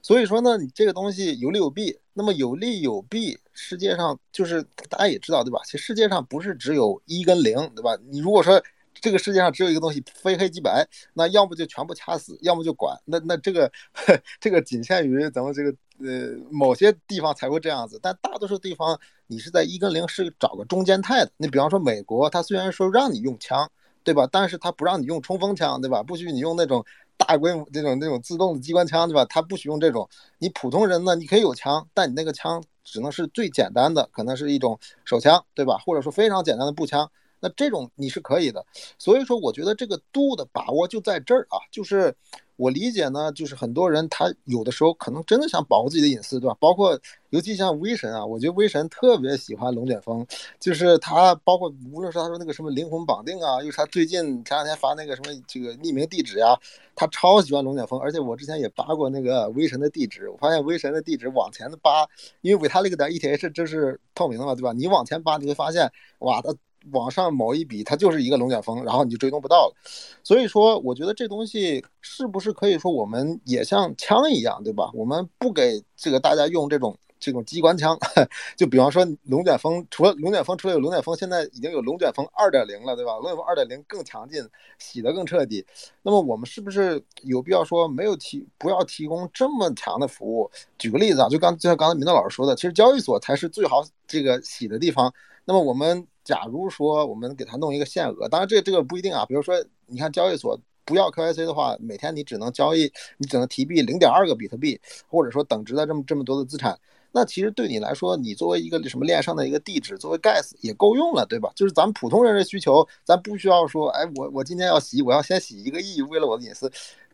[0.00, 1.98] 所以说呢，你这个东西有利有弊。
[2.12, 5.60] 那么有利有弊，世界上就是大家也知道，对吧？
[5.64, 7.96] 其实世界上不是只有一跟零，对吧？
[8.10, 8.62] 你如果说
[8.94, 12.98] 这个世界上只有一个东西非黑即白，那要么就全部掐死，要么就管。
[13.04, 13.70] 那那这个
[14.40, 21.30] 这个仅限于咱们这个呃某些地方才会这样子，但大多数地方你是在一跟零是找个中间态的。
[21.36, 23.70] 你比方说美国，它虽然说让你用枪，
[24.02, 24.28] 对吧？
[24.30, 26.02] 但是它不让你用冲锋枪，对吧？
[26.02, 26.84] 不许你用那种。
[27.26, 29.24] 大规模这种这种自动的机关枪，对吧？
[29.26, 30.08] 他不许用这种。
[30.38, 35.78] 你普通人呢，你可以有枪，但你那个枪只能是最简单的，可能是一种手枪，对吧？
[35.84, 37.10] 或者说非常简单的步枪。
[37.40, 38.64] 那这种你是可以的。
[38.98, 42.14] 所以说，我觉得这个度的把握就在这儿啊，就是。
[42.56, 46.54] 我理解呢，就是很多人他有的时候可能真的想保护自己的隐私，对吧？
[46.60, 47.00] 包括
[47.30, 50.26] 尤其像威神啊，我觉得威神特别喜欢龙卷风，
[50.58, 56.54] 就是他包括无论是他说那个什么灵魂绑定啊，又是他最近前两天发那个什么这个匿名地址呀，
[56.94, 57.98] 他超喜欢龙卷风。
[57.98, 62.06] 而且我之前也扒过那个威神的地址，我发现威神的地址往前的扒，
[62.42, 64.74] 因为维他那个点 ETH 这是透明的嘛，对吧？
[64.74, 66.54] 你往前扒，你会发现哇，他。
[66.92, 69.74] 往上某一笔，它就是一个龙卷风，然后你就追踪不到了。
[70.22, 74.90] 所以说，我觉得这东西是不是可以说我们也像枪一样，对吧？
[74.94, 77.98] 我们不给这个大家用这种这种机关枪，
[78.56, 83.14] 就比方说龙卷风，除了龙卷风，除了有龙卷风，现在已经有龙卷风二点零了，对吧？
[83.16, 84.42] 龙卷风二点零更强劲，
[84.78, 85.64] 洗得更彻底。
[86.02, 90.50] 那么我们是不是有必要说没有提，不要提供这么强的服务？
[90.78, 95.12] 举个例子啊，就刚就像刚才明道老师说的，其实交易所才是最好这个洗的地方。
[95.44, 96.06] 那么我们。
[96.30, 99.26] 假如说我们给他弄一个限额，当然这这个不一定啊。
[99.26, 106.78] 比如说，你看交易所不要 KYC 的话，每天你只能交易，你只能提币零点二个比特币，或者说等值的这么这么多的资产，
[107.10, 111.50] 那其实对你来说，你作为一个什么链上的一个地址，作为 gas 也够用了，对吧？
[111.56, 116.70] 就是咱们普通人的需求，咱不需要说，哎，我我今天要洗，我要先洗一个亿，为了我的隐私。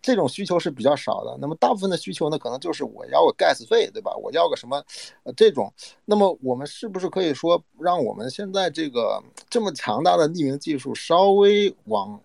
[0.07, 4.15] 这种需求是比较少的，那么大部分的需求呢，可能就是我要个 gas 费，对吧？
[4.23, 4.81] 我要个什么，
[5.25, 5.69] 呃，这种，
[6.05, 12.21] 那么我们是不是可以说，让我们现在这个这么强大的匿名技术稍微往，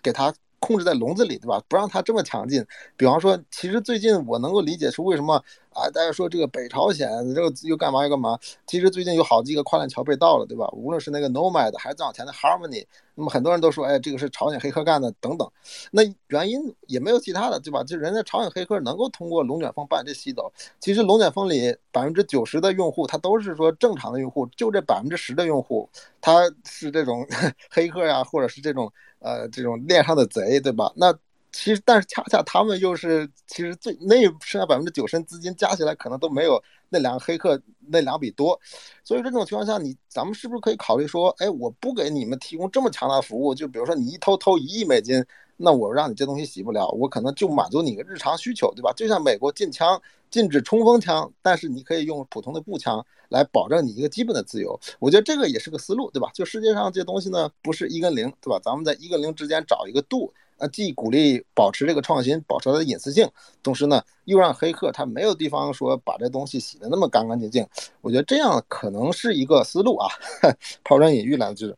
[0.00, 1.60] 给它控制在笼子里，对吧？
[1.66, 2.64] 不让它这么强劲。
[2.96, 5.42] 比方说，其实最近我能够理解出为什么。
[5.74, 8.38] 啊，大家说这个北朝鲜这个又干嘛又干嘛？
[8.66, 10.68] 其实最近有好几个跨链桥被盗了，对吧？
[10.72, 15.50] 无论是那个 Nomad 还是再往前的 Harmony，那么很多人都说，哎，这个是朝鲜黑客干的等等。
[15.90, 17.82] 那原因也没有其他的，对吧？
[17.82, 20.52] 就人家朝鲜黑客能够通过龙卷风把这吸走。
[20.78, 25.88] 其实龙卷风里百分之九十的用户，他都是说正常的用户，就这百分之十的用户，
[26.20, 27.26] 他是这种
[27.68, 30.92] 黑客呀，或者是这种呃这种链上的贼，对吧？
[30.94, 31.12] 那。
[31.54, 38.58] 其实，但是恰恰他们又是其实最那剩下百分之九十资金加起来可能都没有那两个黑客那两笔多，
[39.04, 45.24] 所以这种情况下，你咱们是不是可以考虑说，哎，我不给你们提供这么强大的服务，就比如说你一偷偷一亿美金，
[45.56, 48.92] 那我让你这东西洗不了，我可能就满足你一个日常需求，对吧？
[48.96, 56.28] 就像美国禁枪禁止冲锋枪，但是你可以用普通的步枪来保证你一个基本的自由，我觉得这个也是个思路，对吧？
[56.34, 58.58] 就世界上这东西呢，不是一跟零，对吧？
[58.60, 60.34] 咱们在一跟零之间找一个度。
[60.58, 63.28] 啊，既鼓励保持这个创新，保持它的隐私性，
[63.62, 67.66] 同时呢，又让黑客他没有地方说把这东西洗的那么干干净净。
[68.00, 70.08] 我觉得这样可能是一个思路啊，
[70.84, 71.76] 抛砖引玉来着。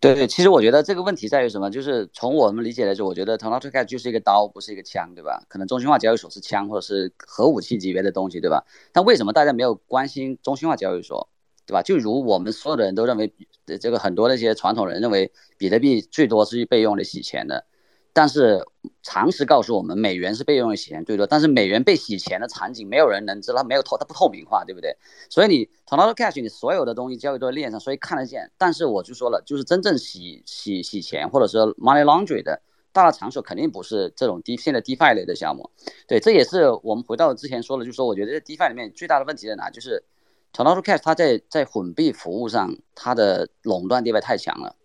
[0.00, 1.70] 对对，其实我觉得这个问题在于什么？
[1.70, 5.44] 就是从我们理解来说，我觉得 t o n a t o c 就是一个刀，不是一个枪，对吧？
[5.48, 8.64] 可能中心化交易所是枪或者是核武器级别的东西，对吧？
[8.92, 11.28] 但为什么大家没有关心中心化交易所，
[11.66, 11.82] 对吧？
[11.82, 13.32] 就如我们所有的人都认为，
[13.80, 17.64] 这个很多那些传统人认为，比特币最多是被用来洗钱的。
[18.14, 18.62] 但是
[19.02, 21.26] 常识告诉我们，美元是被用于洗钱最多。
[21.26, 24.96] 但是美元被洗钱的场景，没有人能知道，没有透，它不透明化，对不对？
[25.30, 28.50] 所以你 t o n a l Cash，你所有的东西交易都在链上，所以看得见。
[28.58, 32.60] 但是我就说了，就是真正洗洗洗钱，或者说 money laundry 的
[32.92, 35.70] 大的场所，肯定不是这种低现在 DeFi 类的项目。
[36.06, 39.70] 对，这也是我们回到之前说的，就是说，我觉得 DeFi 里面最大的问题在哪？
[39.70, 40.04] 就是
[40.52, 44.76] t o n a l Cash 它在在混币服务上，它的垄断地位太强了，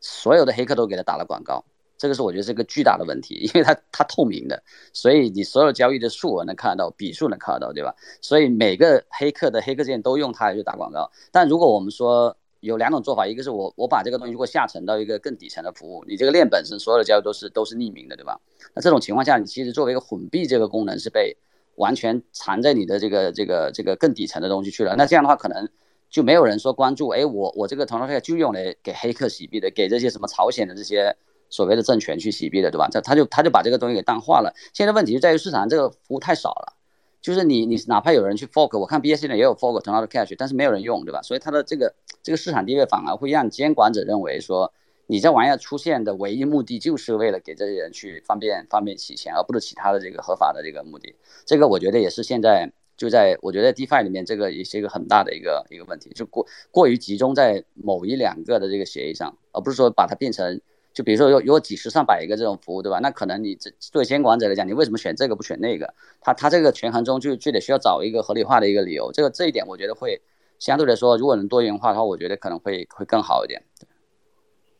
[0.00, 1.64] 所有的黑客都给它打了广告。
[1.98, 7.94] 这个是我觉得是一个巨大的问题，因为它它透明的，所以你所有交易的数额能看得到，笔数能看得到，对吧？
[8.22, 11.10] 所以每个黑客的黑客键都用它来去打广告。
[11.32, 18.40] 但如果我们说有两种做法，一个是我我把这个东西如果下沉到一个更底层的服务，你这个链本身所有的交易都是都是匿名的，对吧？
[18.74, 21.36] 那这种情况下，你其实作为一个混币这个功能是被
[21.74, 24.94] 完全藏在你的这个这个这个更底层的东西去了。
[24.96, 25.68] 那这样的话，可能
[26.10, 31.16] 就没有人说关注，哎，我我这个 t o n 就用来给黑客洗币的，给这些什么朝鲜的这些
[31.50, 32.88] 所谓的政权去洗币的，对吧？
[32.92, 34.54] 他他就他就把这个东西给淡化了。
[34.72, 36.74] 现在问题就在于市场上这个服务太少了，
[37.20, 41.22] 就是你你哪怕有人去 fork，我看 BSC 呢也有 fork t o n a d o Cash，但是没有人用，对吧？
[41.22, 44.72] 所以它的这个这个市场地位反而会让监管者认为说，
[45.06, 51.14] 你这玩意儿出现的唯一目的就是为了给这些人去方便方便洗钱，而不是其他的这个合法的这个目的。
[51.44, 52.72] 这个我觉得也是现在。
[52.98, 60.60] 就在我觉得 DeFi 里面，这个也是一个很大的一个一个问题，就过过于集中在某一两个的这个协议上，而不是说把它变成，
[60.98, 62.98] 就比如说有有几十上百个这种服务，对吧？
[62.98, 65.94] 那可能你这作为监管者来讲，你为什么选这个不选那个？
[66.20, 69.12] 他他这个权衡中就就得需要找一个合理化的一个理由。
[69.12, 70.20] 这个这一点我觉得会
[70.58, 73.62] 相对来说，如果能多元化的话，我觉得可能会会更好一点。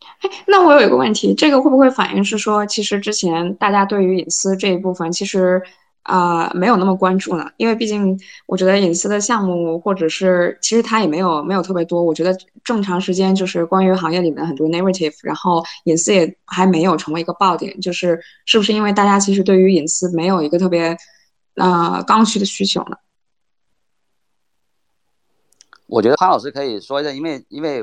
[0.00, 5.62] 哎，那我有一个问题，这个会不会反映是说，其实之前大家对于隐私这一部分，其实？
[6.08, 12.02] 啊，没有那么关注呢，因为毕竟我觉得隐私的项目，或者是其实它也没有没有特别多。
[12.02, 20.96] 我觉得正常时间就是关于行业里面很多 narrative，然后隐私也还没有成为一个爆点，就是是不是因为大家其实对于隐私没有一个特别
[21.56, 22.96] 呃刚需的需求呢？
[25.88, 27.82] 我觉得潘老师可以说一下，因为因为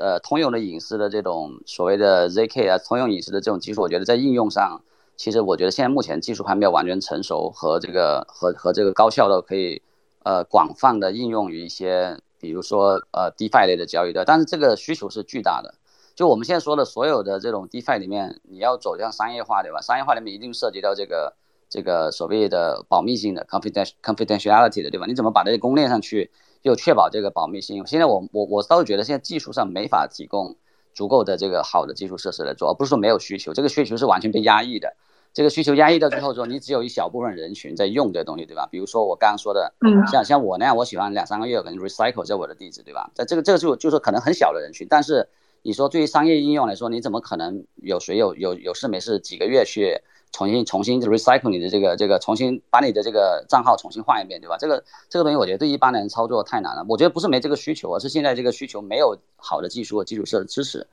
[0.00, 4.80] 呃通用的隐私的这种所谓的 zk 啊，通用隐私的这种技术，我觉得在应用上。
[5.16, 9.80] 其实我觉得现在目前技术还没有完全成熟，和这个和和这个高效的可以
[10.24, 15.74] 呃广泛的应用于一些，比如说呃 DeFi 类的交易的，但是这个需求是巨大的。
[16.14, 19.80] 就我们现在说的所有的这种 DeFi 里面，你要走向商业化对吧？
[19.80, 21.34] 商业化里面一定涉及到这个
[21.68, 25.06] 这个所谓的保密性的 confidential confidentiality 的对吧？
[25.06, 26.30] 你怎么把这些公链上去
[26.62, 27.86] 又确保这个保密性？
[27.86, 30.56] 现在我我我倒是觉得现在技术上没法提供
[30.94, 34.94] 足够的这个好的基础设施来做，而不是说没有需求，这个需求是完全被压抑的。
[35.36, 38.66] 这个需求压抑到最后，说你只有一小部分人群在用这东西，对吧？
[38.72, 43.10] 比如说我刚刚说的，嗯，像像我那样，我喜欢两三个月可能 recycle 在我的地址，对吧？
[43.12, 45.28] 在这个这个就就是可能很小的人群，但是
[45.60, 50.00] 你说对于商业应用来说，你怎么可能有谁有有有事没事几个月去
[50.32, 54.56] 重新重新 recycle 你的这个这个重新把你的这个账号重新换一遍，对吧？
[54.58, 56.82] 这个这个东西我觉得对一般的人操作太难了。
[56.88, 60.86] 我觉得不是没这个需求，而是现在这个需求没有好的技术和基础设施支持，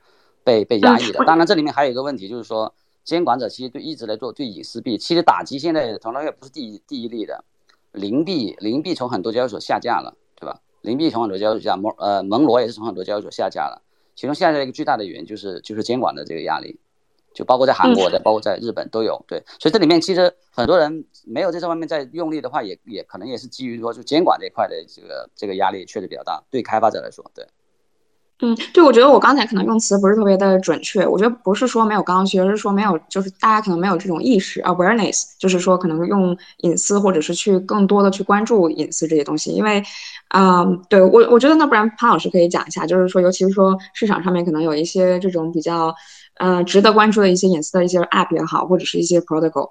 [0.44, 1.24] 被被压抑的。
[1.24, 2.74] 当然这里面还有一个问题就是说。
[3.04, 7.44] 监管者其实对一直来做对隐私币，其实打击现在同样也不是第一第一例的，
[7.92, 10.60] 零币零币从很多交易所下架了，对吧？
[10.80, 13.82] 零币从很多交易所下蒙呃蒙罗也是从很多交易所下架了，
[14.14, 16.78] 其中下架一个巨大的原因就是就是监管的这个压力，
[17.34, 27.46] 就包括在韩国的，包括在日本都有，对，所以这里面其实很多人没有在这方面在用力的话，也也可能也是基于说就监管这一块的这个这个压力确实比较大，对开发者来说，对。
[28.42, 31.06] 嗯，对，我觉得我刚才可能用词不是特别的准确。
[31.06, 39.52] 我觉得不是说没有刚需，而是说没有，就是大家可能没有这种意识 （awareness），就是说可能用隐私，或者是去更多的去关注隐私这些东西。
[39.52, 39.80] 因为，
[40.34, 45.94] 嗯，对我，我觉得那不然潘老师可以讲一下，就是说，尤其是说市场上面可能有一些这种比较，
[46.38, 49.70] 呃，值得关注的一些隐私的一些 app 也好，或者是一些 protocol。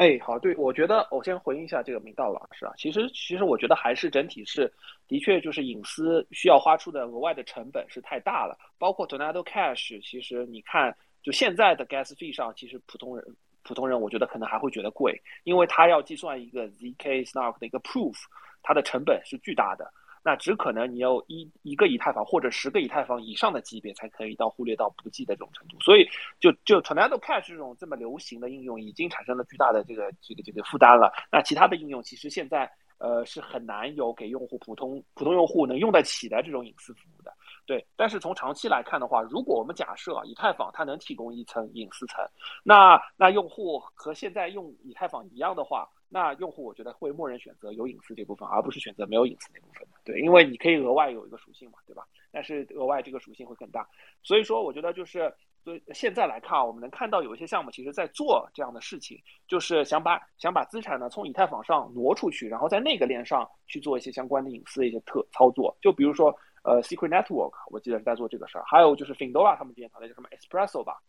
[0.00, 4.72] 哎，好，对，我觉得我先回应一下这个明道老师啊，其实其实我觉得还是整体是，
[5.06, 18.16] 的确就是隐私需要花出的额外的成本是太大了，包括 Tornado Cash，其实你看就现在的 gas fee 上，其实普通人普通人我觉得可能还会觉得贵，因为他要计算一个 zk snark 的一个 proof，
[18.62, 19.92] 它的成本是巨大的。
[20.22, 26.06] 那只可能你有一一个以太坊或者十个以太坊以上的级别才可以到忽略到不计的这种程度，所以
[26.38, 31.10] 就就 Tornado Cash 这种这么流行的应用已经产生了巨大的这个这个这个负担了。
[31.32, 37.32] 那其他的应用其实现在呃是很难有给用户普通普通用户能用得起的这种隐私服务的。
[37.64, 42.22] 对，但是从长期来看的话，如果我们假设以太坊它能提供一层隐私层，
[42.62, 45.88] 那那用户和现在用以太坊一样的话。
[46.12, 52.04] 那用户我觉得会默认选择有隐私这部分，而不是选择没有隐私那部分，对，因为你可以额外有一个属性嘛，对吧？
[52.32, 53.88] 但是额外这个属性会更大，
[54.24, 71.00] 所以说我觉得就是，所以现在来看啊，我们能看到有一些项目其实在做这样的事情，就是想把想把资产呢从以太坊上挪出去，然后在那个链上去做一些相关的隐私的一些特操作，就比如说呃 Secret Network，我记得是在做这个事儿，还有就是 Findoa 他们这边团队叫什么 Espresso 吧。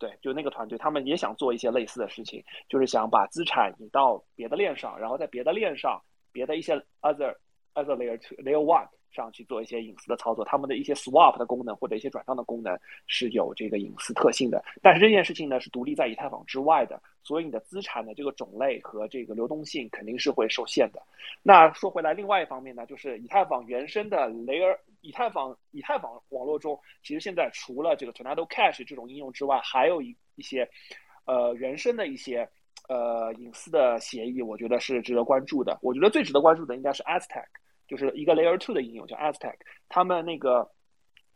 [0.00, 6.00] 对，就那个团队，他们也想做一些类似的事情，就是想把资产引到别的链上，然后在别的链上，
[6.32, 7.36] 别的一些 other
[7.74, 10.42] other layer two layer one 上去做一些隐私的操作。
[10.42, 12.74] 他们的一些 swap 的功能或者一些转账的功能
[13.06, 14.64] 是有这个隐私特性的。
[14.80, 21.02] 但是这件事情呢是独立在以太坊之外的，所以你的资产的这个种类和这个流动性肯定是会受限的。
[21.42, 24.78] 那说回来，另外一方面呢，就是以太坊原生的 layer。
[25.00, 30.68] 以太坊以太坊网络中，其实现在除了这个 Tornado Cash 这种应用之外，还有一一些，
[31.26, 32.48] 呃，原生的一些
[32.88, 35.78] 呃隐私的协议，我觉得是值得关注的。
[35.82, 37.44] 我觉得最值得关注的应该是 Aztec
[37.88, 39.54] 就是一个 Layer Two 的应用叫 Aztec，
[39.88, 40.70] 他们那个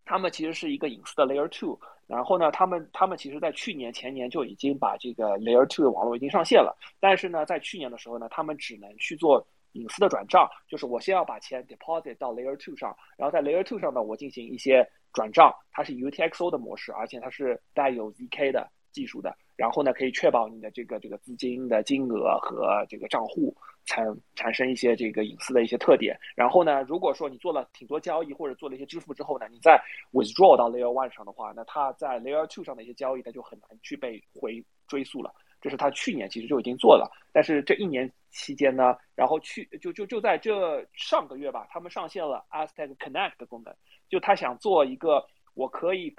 [0.05, 1.79] 他们其实是一个隐私的 Layer Two。
[2.07, 9.45] 然后呢，他们他们其实在去年前年就已经把这个 Layer Two 的网络已经上线了，但是呢，在去年的时候呢，他们只能去做
[9.75, 23.55] 隐私的转账，就是我先要把钱 deposit 到 Layer Two 上，然后在 Layer Two 上呢，我进行一些转账，它是 UTXO 的模式，而且它是带有 ZK 的技术的，然后呢，可以确保你的这个这个资金的金额和这个账户。
[23.87, 24.03] 产
[24.35, 29.79] 产生一些这个隐私的一些特点，然后呢，如果说你做了挺多交易或者做了一些支付之后呢，你再
[30.11, 35.31] withdraw 到 layer one 上的话，那它在 layer two 上的一些交易，它就很难去被回追溯了。
[35.65, 43.75] 这是他去年其实就已经做了，但是这一年期间呢，然后去就就就在这上个月吧，他们上线了 Aztec Connect 的功能，
[44.11, 46.15] 就他想做一个我可以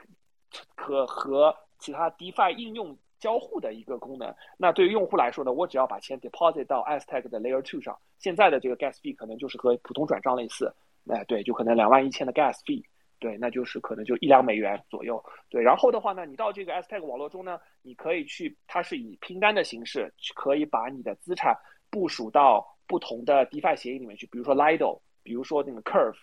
[0.74, 2.98] 可和其他 DeFi 应用。
[3.18, 10.72] 交互的一个功能，那对于用户来说呢，我只要把钱 deposit 到 Aztec 的 Layer Two 上，现在的这个 gas fee 可能就是和普通转账类似，
[11.08, 12.84] 哎，对，就可能两万一千的 gas fee，
[13.20, 21.56] 对，那就是可能就一两美元左右，对，然后的话呢，你到这个 Aztec 网络中呢，你可以去，它是以拼单的形式，可以把你的资产
[21.90, 26.18] 部署到不同的 DeFi 协议里面去，比如说 Lido，比如说那个 Curve。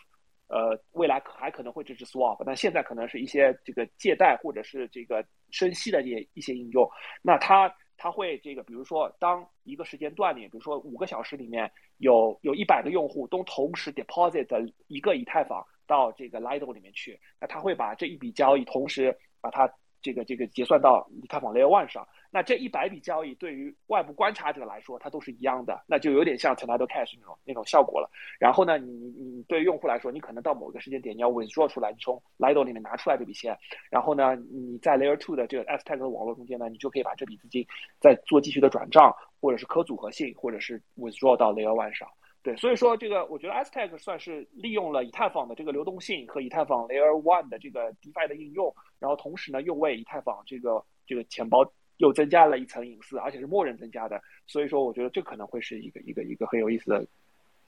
[0.49, 6.87] 呃，未来还可能会支持 swap，但现在可能是一些这个借贷或者是这个生息的一一些应用。
[7.23, 19.71] 那它它会这个，比如说，当一个时间段里，比如说五个小时里面有有一百个用户都同时 deposit 一个以太坊到这个 Lido 里面去，那它会把这一笔交易同时把它
[20.01, 22.09] 这个这个结算到以太坊 Layer One 上。
[22.35, 28.11] 那这一百笔交易对于外部观察者来说，它都是一样的，那就有点像 Tornado Cash 那种那种效果了。
[28.41, 33.55] 然后呢，你你对用户来说，你可能到某个时间点，你要 withdraw 出来，你从 Lido 里面拿出来这笔钱，
[33.91, 37.67] 然后呢，你在 Layer Two 的这个 Aztec 的网络中间呢，你就可以把这笔资金
[38.01, 42.09] 再做继续的转账，或者是可组合性，或者是 withdraw 到 Layer One 上。
[42.43, 51.73] 对，所以说这个我觉得 Aztec 算是利用了以太坊的这个流动性和以太坊 Layer One 的这个 DeFi 的应用，然后同时呢，又为以太坊这个这个钱包。
[51.99, 57.07] 又增加了一层隐私，而且是默认增加的，所以说我觉得这可能会是一个一个一个很有意思的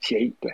[0.01, 0.35] 协议。
[0.41, 0.51] 对，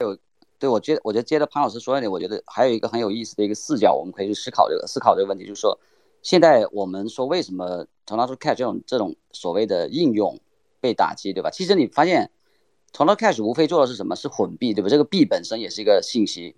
[0.00, 0.18] 有
[0.58, 5.78] 对我接我觉得接着潘老师说一点，我觉得还有一个很有意思的一个视角，我们可以去思考这个思考这个问题，就是说
[6.20, 10.38] 现在我们说为什么 Tornado Cash 这种这种所谓的应用
[10.80, 11.50] 被打击，对吧？
[11.50, 12.30] 其实你发现
[12.92, 14.16] ，Tor Cash 无非做的是什么？
[14.16, 14.88] 是混币，对吧？
[14.88, 16.56] 这个币本身也是一个信息。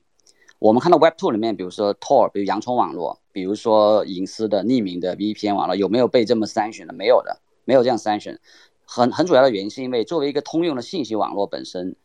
[0.59, 6.93] 我们看到 Web Two 里面，比如说 Tor，比如洋葱网络，比如说隐私的匿名的 VPN 网络，有没有被这么筛选的？
[6.93, 8.39] 没有的，没有这样筛选。
[8.85, 11.97] 很很主要的原因是因为作为一个通用的信息网络本身，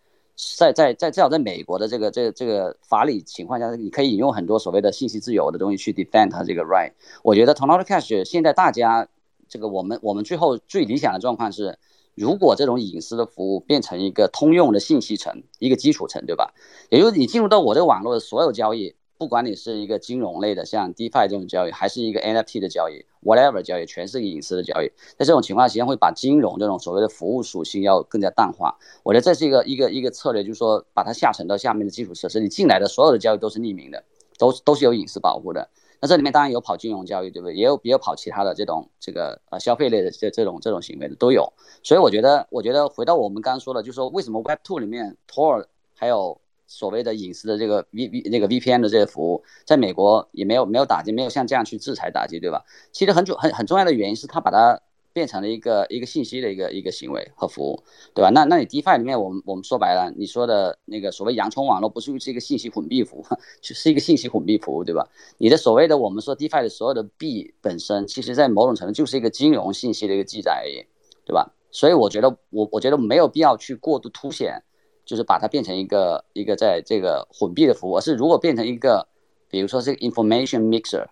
[0.58, 6.94] 在在在至少在美国的这个这个这个法理情况下，你可以引用很多所谓的信息自由的东西去 defend 它这个 right。
[7.22, 9.08] 我觉得 Tor Cash 现在大家
[9.48, 11.78] 这个我们我们最后最理想的状况是。
[12.18, 16.52] 如果这种隐私的服务变成一个通用的信息层，一个基础层，对吧？
[16.90, 24.88] 也就是你进入到我这个网络的所有交易，不管你是一个金融类的，像 DeFi 这种交易，还是一个 NFT 的交易，whatever 交易，全是隐私的交易。
[25.16, 28.76] 在这种情况下，实际上会把金融这种所谓的服务属性要更加淡化。
[29.04, 34.04] 我觉得这是一个一个一个策略，就是说把它下沉到下面的基础设施，你进来的所有的交易都是匿名的，
[34.40, 35.70] 都都是有隐私保护的。
[36.00, 37.56] 那这里面当然有跑金融交易，对不对？
[37.56, 41.52] 也有也有跑其他的这种这个呃消费类的这这种这种行为的都有。
[41.84, 52.64] 所以我觉得，我觉得回到我们刚刚说的，就是说为什么 Web Two 里面 Tor 还有所谓的隐私的这个 V V 那个 VPN 的这些服务，在美国也没有没有打击，没有像这样去制裁打击，对吧？
[52.92, 54.82] 其实很主很很重要的原因是他把它。
[55.18, 58.30] 变成了一个一个信息的一个一个行为和服务，对吧？
[58.30, 63.26] 那那你 DeFi 里面，我们我们说白了，你说的那个所谓洋葱网络，不是是一个信息混币服务，
[63.60, 65.10] 就是一个信息混币服务，对吧？
[65.40, 70.86] 你的所谓的我们说 DeFi 的所有的币本身，其实在某种程度就是一个金融信息的一个记载而已，
[71.26, 71.52] 对吧？
[71.72, 74.62] 所以我觉得我我觉得没有必要去过度凸显，
[75.04, 79.08] 就是把它变成一个一个在这个混币的服务，而是如果变成一个，
[79.50, 81.08] 比如说这个 information mixer。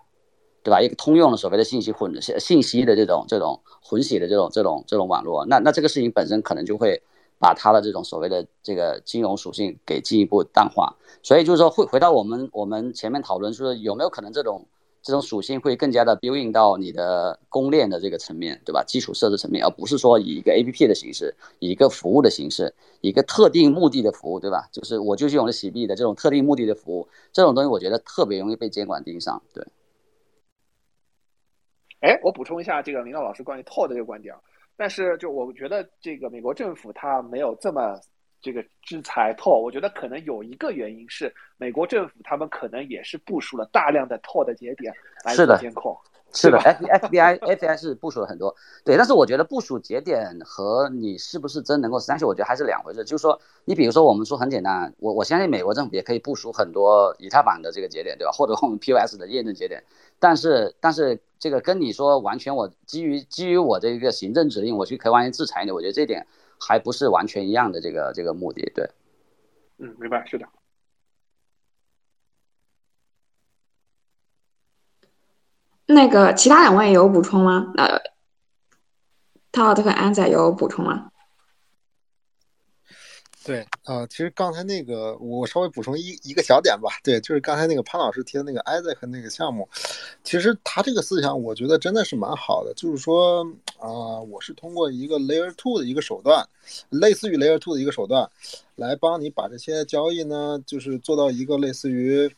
[0.66, 0.80] 对吧？
[0.80, 7.00] 一个通用的所谓的信息混信信息的这种这种混血的这种这种这种网络，那那这个事情本身可能就会
[7.38, 10.92] 把它的这种所谓的这个金融属性给进一步淡化。
[11.22, 14.66] 所以就是说，会回到我们我们前面讨论说，有没有可能这种
[15.04, 18.82] 这种属性会更加的 building 到你的公链的这个层面，对吧？
[18.84, 24.68] 基础设施层面，而不是说以一个 A P P 的形式，以一个服务的形式，一个特定目的的服务，对吧？
[24.72, 29.64] 就是我就是用来洗币的这种特定目的的服务，这种东西我觉得特别容易被监管盯上，对。
[32.06, 34.40] 哎，我补充一下这个林道老师关于 Tor 的这个观点啊，
[34.76, 37.98] 但是就我觉得这个美国政府他没有这么
[38.40, 44.94] 这个制裁 Tor，我觉得可能有一个原因是美国政府他们可能也是部署了大量的 Tor 的节点
[45.24, 45.98] 来做监控。
[46.36, 53.02] 是的，F F B I F B I 是部署了很多，对，但是我觉得部署节点和你是不是真能够实现，我觉得还是两回事。
[53.04, 58.32] 就是说，你比如说我们说很简单，我我相信美国政府也可以部署很多以太坊的这个节点，对吧？
[58.32, 59.82] 或者我们 P O S 的验证节点，
[60.18, 66.26] 但是但是这个跟你说完全我基于基于我的一个行政指令，我去可以完全制裁你，我觉得这点
[66.60, 68.88] 还不是完全一样的这个这个目的，对。
[69.78, 70.46] 嗯，明白，是的。
[75.86, 77.72] 那个其他两位有补充吗？
[77.76, 78.00] 呃，
[79.52, 81.10] 套特和安仔有补充吗？
[83.44, 86.90] 对，啊，其实刚才那个我稍微补充一一个小点吧。
[87.04, 89.68] 对，就是刚才那个潘老师提的那个 Isaac 那个项目，
[90.24, 92.74] 其实他这个思想我觉得真的是蛮好的。
[92.74, 93.44] 就是说，
[93.78, 96.44] 啊，我是通过一个 Layer Two 的一个手段，
[96.90, 98.28] 类似于 Layer Two 的一个手段，
[98.74, 102.28] 来帮你把这些交易呢，就是做到一个类似于。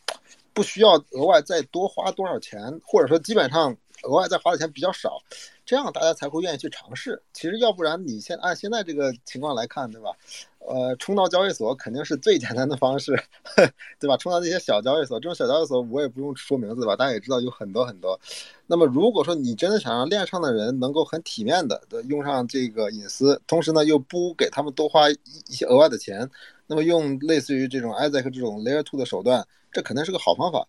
[0.58, 5.22] 不需要额外再多花多少钱，或者说基本上额外再花的钱比较少，
[5.64, 7.22] 这样大家才会愿意去尝试。
[7.32, 10.10] 其实要不然，你现按现在这个情况来看，对吧？
[10.58, 13.16] 呃，冲到交易所肯定是最简单的方式，
[14.00, 14.16] 对吧？
[14.16, 18.18] 冲到那些小交易所，这种小交易所我也不用说名字吧，大家也知道有很多很多。
[18.66, 26.28] 那么如果说你真的想让链上的人能够很体面的用上这个隐私，同时呢又不给他们多花一一些额外的钱，
[26.66, 29.46] 那么用类似于这种 Isaac 这种 Layer Two 的手段。
[29.72, 30.66] 这肯定是个好方法。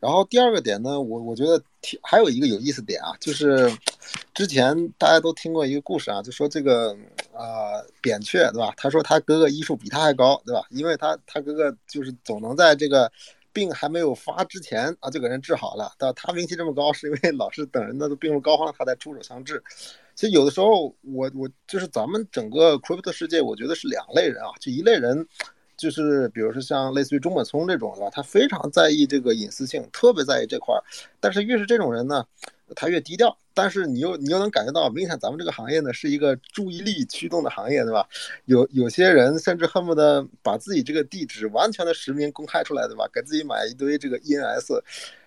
[0.00, 1.58] 然后第二个点呢，我我觉得
[2.02, 3.70] 还有一个有意思点啊，就是
[4.34, 6.94] 之前大家都听过一个故事啊，就说这个
[7.32, 8.74] 啊扁鹊对吧？
[8.76, 10.62] 他说他哥哥医术比他还高，对吧？
[10.68, 13.10] 因为他他哥哥就是总能在这个
[13.50, 15.94] 病还没有发之前啊就给人治好了。
[15.96, 19.62] 但他名气这么高，是因为老是等人的病入膏肓了，他才出手相治。
[20.14, 25.26] 其实有的时候，我我就是咱们整个 crypto 世界，我觉得是两类人啊，就一类人。
[25.76, 30.82] 就是比如说像类似于中本聪这种的吧，他非常在意这个隐私性，特别在意这块儿。
[31.20, 32.24] 但是越是这种人呢，
[32.74, 33.36] 他越低调。
[33.56, 38.04] 但是你又你又能感觉到，明显咱们这个行业呢是一个注意力驱动的行业，对吧？
[38.46, 43.08] 有有些人甚至恨不得把自己这个地址完全的实名公开出来，对吧？
[43.12, 44.80] 给自己买一堆这个 ENS，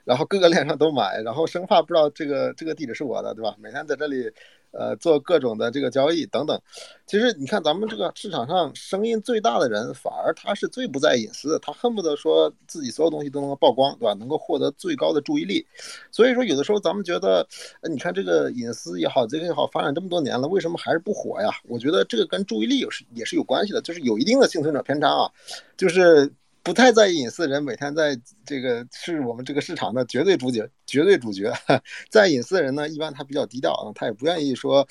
[0.03, 3.55] 然后各个 链上都买，然后生怕不知道这个这个地址是我的，对吧？
[3.59, 4.29] 每天在这里。
[4.71, 6.59] 呃，做各种的这个交易等等，
[7.05, 14.13] 其实你看咱们这个市场上声音最大的人，反而他是最不在隐私的，他恨不得说自己所有东西都能够曝光，对吧？
[14.13, 15.65] 能够获得最高的注意力。
[16.11, 17.47] 所以说，有的时候咱们觉得，
[17.89, 21.49] 你看这个隐私也好，这个也好，发展这么多年了，为什么还是不火呀？
[21.67, 25.31] 我觉得这个跟注意力有是也是有关系的，就是有一定的幸存者偏差啊，
[25.75, 26.31] 就是。
[26.67, 31.49] 不太在意隐私的人，每天在这个是我们这个市场的绝对主角，绝对主角。
[32.11, 34.85] 在隐私的人呢，一般他比较低调啊，他也不愿意说，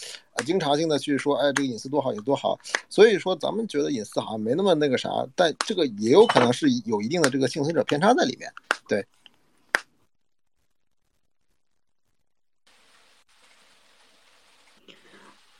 [0.47, 2.59] 经常性的去说，哎，这个隐私多好有多好。
[2.89, 8.51] 所以说，咱们觉得隐私好像没那么那个啥，但这个也有可能是有一定的这个幸存者偏差在里面。
[8.89, 9.05] 对。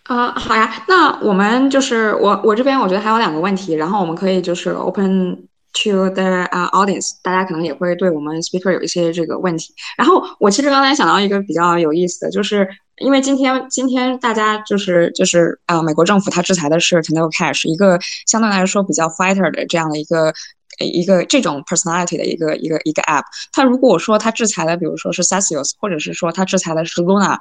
[0.05, 5.47] 啊，好呀，那我们就是我我这边我觉得还有两个问题，然后我们可以就是 open。
[5.85, 9.75] To the 啊 audience，大家可能也会对我们 speaker 有一些这个问题。
[9.99, 12.67] 然后我其实刚才想到一个比较有意思的，就是
[12.97, 20.33] 因为今天今天大家就是就是呃美国政府它制裁的是 t e n o Cash，一个相对来说比较 fighter 的这样的一个
[20.79, 23.25] 一个这种 personality 的一个一个一个 app。
[23.53, 27.37] 它如果说它制裁的，比如说是 Celsius，或者是说它制裁的是 Luna，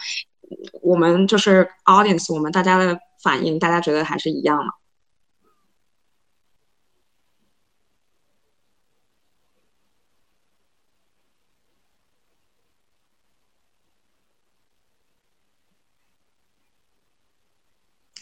[0.82, 4.74] 我们就是 audience，我们大家的反应，大家觉得还是一样吗？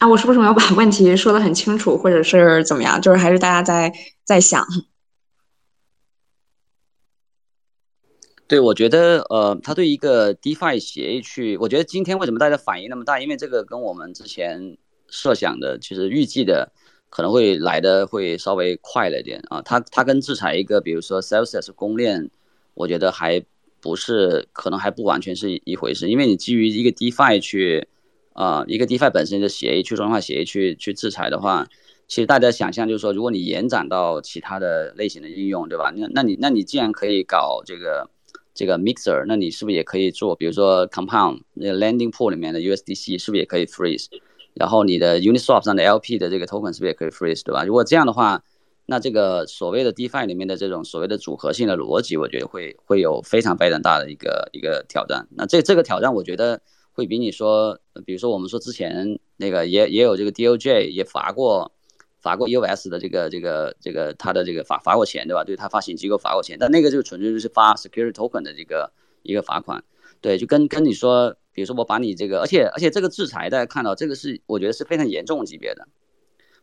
[0.06, 3.00] 我是不是没有把问题说的很清楚，或者是怎么样？
[3.00, 3.92] 就是还是大家在
[4.24, 4.64] 在想。
[8.46, 13.18] 对，我觉得呃，他对一个 DeFi 协议去，我觉得今天为什么大家反应那么大？
[13.18, 14.76] 因为这个跟我们之前
[15.08, 16.70] 设想的，其实预计的
[17.08, 19.62] 可能会来的会稍微快了一点啊。
[19.62, 22.30] 他他跟制裁一个，比如说 Celsius 公链，
[22.74, 23.42] 我觉得还
[23.80, 27.88] 不是，可能还不完全是一回事，因为你基于一个 DeFi 去。
[28.34, 31.66] 啊，一个 DeFi 本身的协议，去中心化协议去去制裁的话，
[32.08, 35.92] 其实大家想象就是说，如果你延展到其他的类型的应用，对吧？
[35.96, 38.10] 那那你那你既然可以搞这个
[38.52, 40.34] 这个 Mixer，那你是不是也可以做？
[40.34, 44.08] 比如说 Compound 那个 Landing Pool 里面的 USDC 是不是也可以 Freeze？
[44.54, 47.44] 然后你的 Uniswap 上的 LP 的这个 Token 是不是也可以 Freeze？
[47.44, 47.64] 对吧？
[47.64, 48.42] 如果这样的话，
[48.86, 55.28] 那这个所谓的 DeFi 里面的这种所谓的组合性的逻辑，我觉得会会有非常非常大的一个一个挑战。
[55.36, 56.60] 那这这个挑战，我觉得。
[56.94, 61.70] 会比你说，比如说我们说之前那个也也有这个 DOJ 也罚过，
[62.20, 65.44] 罚过 US 的这个这个这个他的这个罚罚过钱对吧？
[65.44, 68.90] 对他发行机构罚过钱，但那个就纯粹就是发 security token 的这个
[69.22, 69.84] 一个罚款。
[70.20, 75.86] 对，就跟跟你说，比如说我把你这个，而且而且这个制裁大家看到这个是我觉得是非常严重级别的。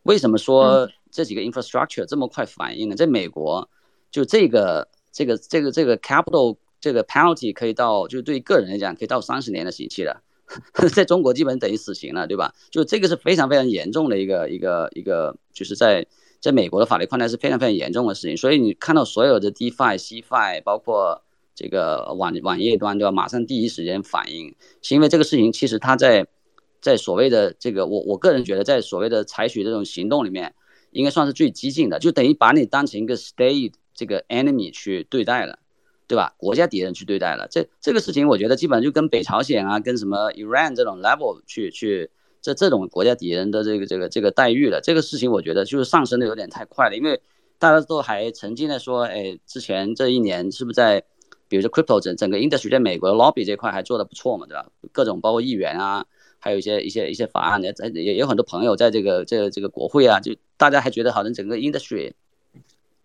[0.04, 2.96] 为什么说这几个 infrastructure 这么快反应呢？
[2.96, 3.70] 在美国，
[4.10, 10.22] 就这个这个这个这个 capital 这个 penalty 可以到，就是对于个人来讲可以到三十年的刑期了，
[10.94, 12.54] 在中国基本等于死刑了，对吧？
[12.72, 16.06] 就这个是非常非常严重的一个一个一个，就是在
[16.42, 18.36] 在美国的法律框架是非常非常严重的事情。
[18.36, 21.22] 所以你看到所有的 DeFi、Cfi，包括
[21.56, 23.12] 这个网网页端，对吧？
[23.12, 26.28] 马上第一时间反应，是因为这个事情其实它在。
[26.82, 30.56] 在所谓的这个，我我个人觉得，在所谓的采取这种行动里面，
[30.90, 35.60] 应该算是最激进的，就等于把你当成一个 state 这个 enemy 去对待了，
[36.12, 36.34] 对吧？
[36.36, 37.48] 国家敌人去对待了。
[37.50, 42.10] 这这个事情，我觉得基本上就跟北朝鲜啊，跟什么 Iran 这种 level 去去
[42.42, 44.82] 这这种国家敌人的这个这个这个待遇了。
[44.82, 47.22] 这个事情，我觉得就是上升的有点太快了，因为
[47.58, 51.02] 大家都还沉浸在说，哎，之前这一年是不是在，
[51.48, 54.68] 比如说 crypto 整整个 industry 在美国 lobby 这块还做的不错嘛，对吧？
[54.92, 56.06] 各种包括议员啊。
[56.44, 62.14] 还有一些一些一些法案，也也有很多朋友在这个这个这个国会啊，就大家还觉得好像整个 industry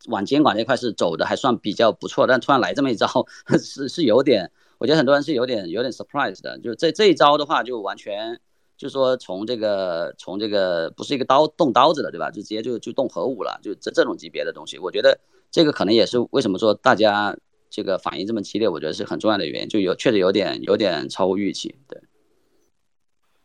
[0.08, 3.06] 往监管这块是走的还算比较不错，但突然来这么一招，
[3.58, 6.58] 是是有点，我觉得很多人是有点有点 surprise 的。
[6.58, 8.40] 就这这一招的话，就完全
[8.76, 12.30] 就是说从这个从这个不是一个刀动刀子的，对吧？
[12.30, 15.18] 就直接就就动核武了，就这这种级别的东西，我觉得
[15.50, 17.36] 这个可能也是为什么说大家
[17.70, 22.00] 这个反应这么激烈，我觉得是很重要的原因，就有确实有点有点超乎预期，对。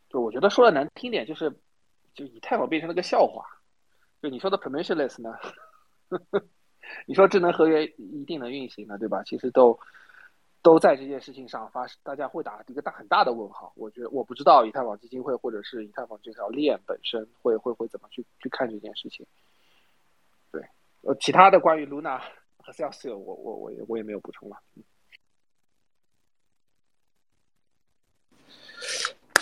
[0.10, 1.50] 就我觉得说的难听点，就是
[2.14, 3.46] 就以太坊变成了个笑话。
[4.22, 5.30] 就你说的 permissionless 呢？
[7.08, 9.24] 你说智能合约一定能运行的，对吧？
[9.24, 9.80] 其实都
[10.62, 13.72] 都在这件事情上发生，大家会打一个大很大的问号。
[13.76, 19.26] 我觉得我不知道以太坊基金会或者是以太坊这条链本身会会会怎么去去看这件事情。
[20.52, 20.62] 对，
[21.02, 22.20] 呃，其他的关于 Luna
[22.58, 24.58] 和 Celsius，我我我也我也没有补充了。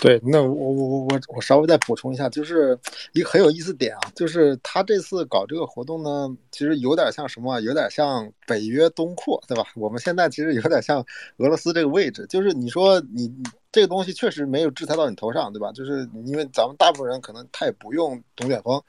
[0.00, 2.78] 对，那我我我我我稍微再补充一下，就是
[3.12, 9.64] 一个很有意思点啊，就是他这次搞这个活动呢，其实有点像什么，有点像北约东扩，对吧？
[9.76, 11.04] 我们现在其实有点像
[11.36, 13.30] 俄罗斯这个位置，就是你说你。
[13.72, 15.70] 这个东西确实没有制裁到你头上，对吧？
[15.72, 18.82] 就是因为咱们大部分人可能他也不用龙卷风，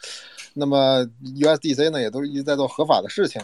[0.55, 3.39] 那么 USDC 呢也都一直在做合法的事情，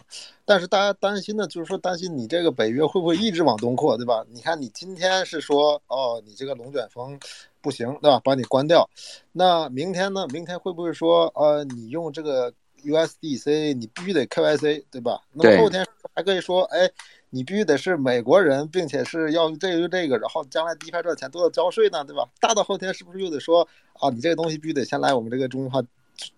[0.45, 4.25] 但是大家担心的就是说担心你这个北约会不会一直往东扩，对吧？
[4.31, 7.19] 你看你今天是说哦你这个龙卷风
[7.61, 8.19] 不行，对吧？
[8.23, 8.89] 把你关掉，
[9.31, 10.25] 那明天呢？
[10.29, 12.51] 明天会不会说呃你用这个
[12.83, 15.21] USDC 你必须得 KYC，对吧？
[15.33, 15.85] 那么后天
[16.15, 16.89] 还可以说哎。
[17.30, 22.28] 你必须得是美国人，并且是要这个这个，然后将来第一排赚钱都要交税呢，对吧？
[22.39, 23.67] 大到后天是不是又得说
[23.99, 25.82] 啊，你这个东西必须得先来我们这个中心化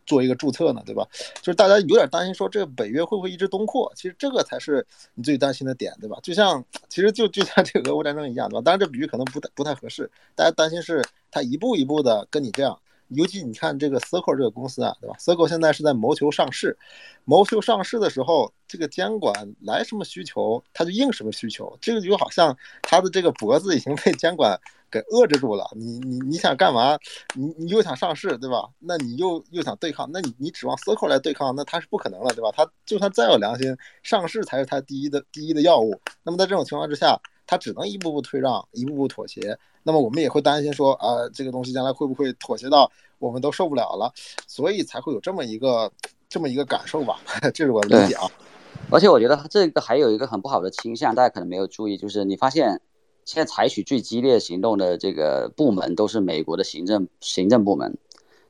[0.06, 1.08] 做一个注册呢，对吧？
[1.42, 6.18] 就是大家有点担心说这个北约会不会一直东扩，其实这个才是你最担心的点，对吧？
[6.22, 8.62] 就像其实就就像这个俄乌战争一样，对吧？
[8.62, 12.78] 当然这比喻可能不太不太合适，大家担心是它一步一步的跟你这样。
[13.10, 16.78] 尤其你看这个 Circle 这个公司啊，对吧？Circle 现在是在谋求上市，
[17.26, 21.78] 谋求上市的时候，这个监管来什么需求，它就应什么需求。
[21.82, 24.60] 这个就好像它的这个脖子已经被监管
[24.91, 25.68] 给遏制住了。
[25.76, 26.97] 你你你想干嘛？
[27.34, 28.70] 你你又想上市，对吧？
[28.80, 32.51] 那你又又想对抗，那你你指望 Circle 来对抗，那它是不可能了，对吧？
[32.55, 35.99] 它就算再有良心，上市才是它第一的第一的要务。
[36.22, 39.57] 那么在这种情况之下，它只能一步步退让，一步步妥协。
[39.84, 44.12] 那么我们也会担心说，啊，这个东西将来会不会妥协到我们都受不了了，
[44.48, 45.92] 所以才会有这么一个
[46.28, 47.20] 这么一个感受吧，
[47.54, 48.30] 这是我的理解啊。
[48.92, 52.82] 而且我觉得这个还有一个很不好的倾向，大家可能没有注意，就是你发现
[53.26, 57.98] 现在采取最激烈行动的这个部门都是美国的行政行政部门，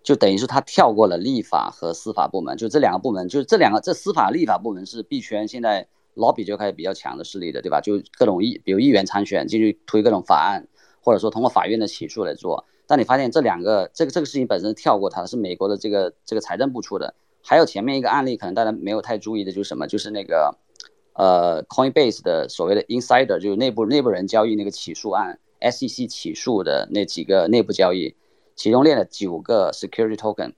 [0.04, 7.82] 就等于是他跳过了立法和司法部门，就这两个部门，就是这两个这司法立法部门是币圈现在 lobby 就开始比较强的势力的，对吧？
[7.82, 10.68] 就各种议，比如议员参选进去推各种法案。
[11.02, 20.58] 或者说通过法院的起诉来做，但你发现这两个这个这个事情本身跳过它是美国的这个这个财政部出的，还有前面一个案例可能大家没有太注意的就是什么，就是那个
[21.14, 28.16] 呃 Coinbase 的所谓的 insider 就是内部内部人交易那个起诉案，SEC 起诉的那几个内部交易，
[28.56, 30.54] 其中列了九个 security token，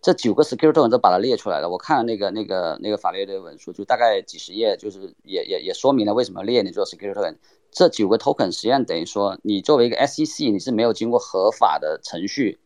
[0.00, 7.36] 这九个 security token 都把它列出来了，我看了那个那个那个法律的文书，就大概几十页，就是也也也说明了为什么列你做 security token。
[7.76, 12.58] 这九个 token 实际上等于说，你作为一个 SEC，你是没有经过合法的程序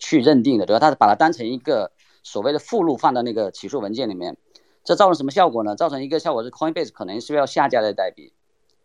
[0.00, 0.80] 去认定的，对吧？
[0.80, 1.92] 它是把它当成一个
[2.24, 4.36] 所谓的附录放到那个起诉文件里面，
[4.82, 5.76] 这造成什么效果呢？
[5.76, 8.32] 造成一个效果是 Coinbase 可能是要下架的代币，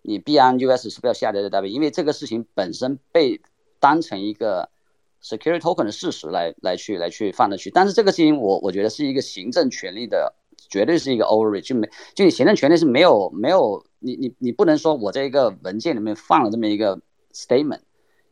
[0.03, 1.71] 你币安 US 是不是要下架的代币？
[1.71, 3.41] 因为这个事情本身被
[3.80, 4.69] 当成一个
[5.24, 10.36] security token 的事实来来去来去放的去，但是这个事情我我觉得是一个行政权力的。
[10.70, 16.99] 绝对是一个 overreach，就没就你行政权力是没有没有你你你不能说我这一个文件里面放了这么一个
[17.34, 17.80] statement，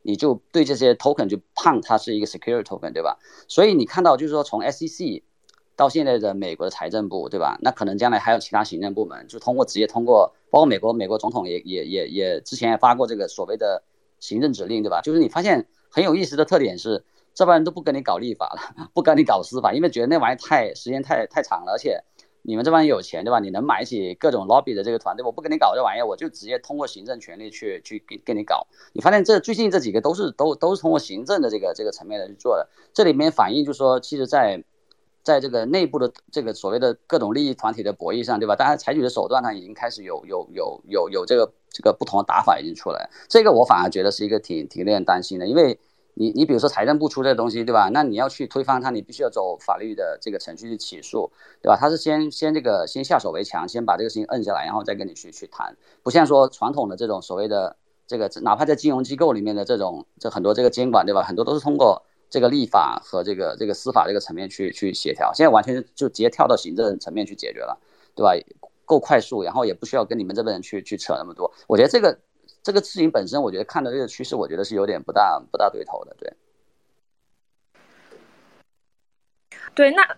[0.01, 3.17] 你就对这些 token 就判它是一个 secure token，对吧？
[3.47, 5.23] 所以你看到就是说从 SEC
[5.75, 7.57] 到现在的美国的财政部，对吧？
[7.61, 13.81] 那可能将来还有其他行政部门，就通过直接通过，包括美国美国总统也也也也之前也发过这个所谓的
[14.19, 15.01] 行政指令，对吧？
[15.01, 17.03] 就是你发现很有意思的特点是，
[17.33, 22.03] 这帮人都不跟你搞立法了，不跟你搞司法，因为觉得那玩意太时间太太长了，而且。
[22.43, 23.39] 你们这帮人有钱对吧？
[23.39, 28.65] 你能买起各种 lobby 的这个团队，我不跟你搞这玩意儿，我就直接通过行政权力去去给给你搞。
[28.93, 32.67] 你发现这最近这几个都是都都是通过行政的这个这个层面来去做的。
[32.93, 34.63] 这里面反映就是说，其实，在
[35.21, 38.55] 在这个内部的这个所谓的各种利益团体的博弈上，对吧？
[38.55, 43.09] 大家采取的手段上已经开始有有有有有这个这个不同的打法已经出来。
[43.29, 45.79] 这个我反而觉得是一个挺挺令人担心的，因为。
[46.13, 47.89] 你你比如说财政部出这个东西，对吧？
[47.89, 51.31] 那你要去推翻它，你必须要走法律的这个程序去起诉，
[51.61, 51.77] 对吧？
[51.79, 55.75] 他是先先这个先下手为强，先把这个事情摁下来，然后再跟你去去谈。
[56.03, 61.23] 不像说传统的这种所谓的这个，哪怕在金融机构里面的这种这很多这个监管，对吧？
[61.23, 65.33] 很多都是通过这个立法和这个这个司法这个层面去去协调。
[65.33, 67.79] 现在完全就直接跳到行政层面去解决了，
[68.15, 68.33] 对吧？
[68.85, 71.51] 够快速，然后也不需要跟你们这边人去去扯那么多。
[71.67, 72.19] 我觉得这个。
[72.63, 76.33] 这个事情本身，我觉得看到这个趋势，我觉得是有点不大不大对头的，对。
[79.73, 80.17] 对，那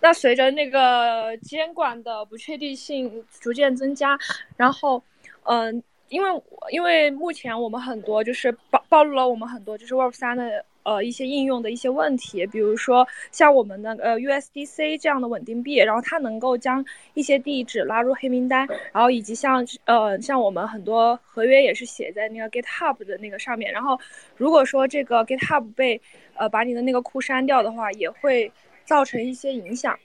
[0.00, 4.18] 那随着那个监管的不确定性逐渐增加，
[4.56, 5.02] 然后，
[5.42, 10.64] 嗯，因为因为目前我们很多就是暴暴露了我们很多就是 Web 三的。
[10.88, 16.82] 呃，一些应用的一些问题，比如说像我们的呃 USDC 这样的稳定币，然后它能够将
[17.12, 24.00] 一些地址拉入黑名单，然后以及像呃像我们很多合约也是写在那个 GitHub 的那个上面，然后
[24.34, 26.00] 如果说这个 GitHub 被
[26.34, 28.50] 呃把你的那个库删掉的话，也会
[28.86, 29.98] 造成一些影响。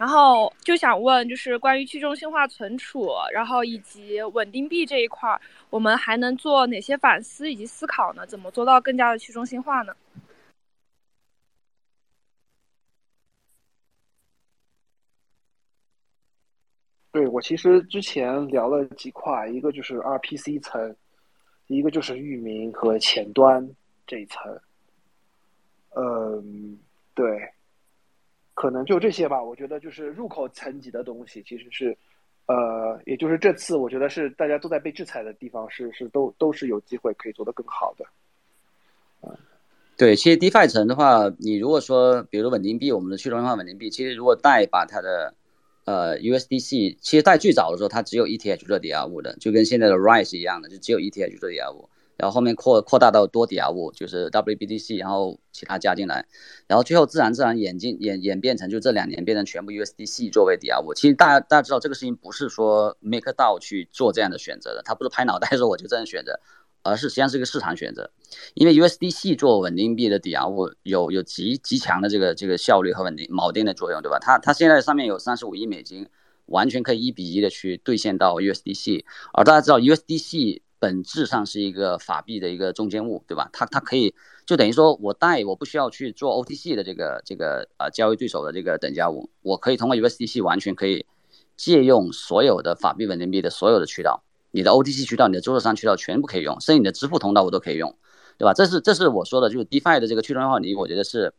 [0.00, 5.38] 然后就想问，就是关于去中心化存储，然后以及稳定币这一块儿，
[5.68, 8.26] 我们还能做哪些反思以及思考呢？
[8.26, 9.94] 怎么做到更加的去中心化呢？
[17.12, 20.96] 对我其实之前聊了几块，一个就是 RPC 层，
[21.66, 23.68] 一个就是域名和前端
[24.06, 24.58] 这一层。
[25.90, 26.78] 嗯，
[27.14, 27.52] 对。
[28.60, 31.96] 可能就这些吧，我觉得就是入口层级的东西，其实是，
[32.44, 38.04] 呃，也就是这次我觉得是大家都在被制裁的地方，是是都都是有机会可以做得更好的。
[39.22, 39.34] 嗯，
[39.96, 45.32] 对，其实 DeFi 层的话，你如果说，比如稳定币，我们的去中心化稳定币，其实如果代把它的，
[45.86, 51.88] 呃，USDC，其实在最早的时候它只有 ETH 做抵押物的，就跟现在的 Rise 一样的，就只有 ETH 做抵押物。
[52.20, 56.26] 然后后面扩扩大到多抵押物，就是 WBTC，然后其他加进来，
[56.66, 60.92] 然后最后自然自然演进演演变成就这两年变成全部 USDC 作为抵押物。
[60.92, 66.38] 其实大家大家知道这个事情不是说 MakerDAO 去做这样的选择的，他不是拍脑袋说我就这样选择，
[66.82, 68.10] 而是实际上是一个市场选择。
[68.52, 74.18] 因为 USDC 做稳定币的抵押物有有极极强的这个这个效率和稳定锚定的作用，对吧？
[74.20, 76.06] 它它现在上面有三十五亿美金，
[76.44, 80.60] 完全可以一比一的去兑现到 USDC，而大家知道 USDC。
[80.80, 83.48] 本质上是一个法币的一个中间物，对吧？
[83.52, 84.14] 它它可以
[84.46, 91.04] 就等于说我贷我不需要去做 OTC 的这个这个呃交易对手的这个等价物，我可以通过 USDC 完全可以
[91.56, 97.94] 借用所有的法币稳定币的所有的渠道，你的 OTC 渠道、你的做市商渠道全部可以用，甚至你的支付通道我都可以用，
[98.38, 98.54] 对吧？
[98.54, 101.34] 这是这是我说的，就是 DeFi 的这个去中心化你我觉得是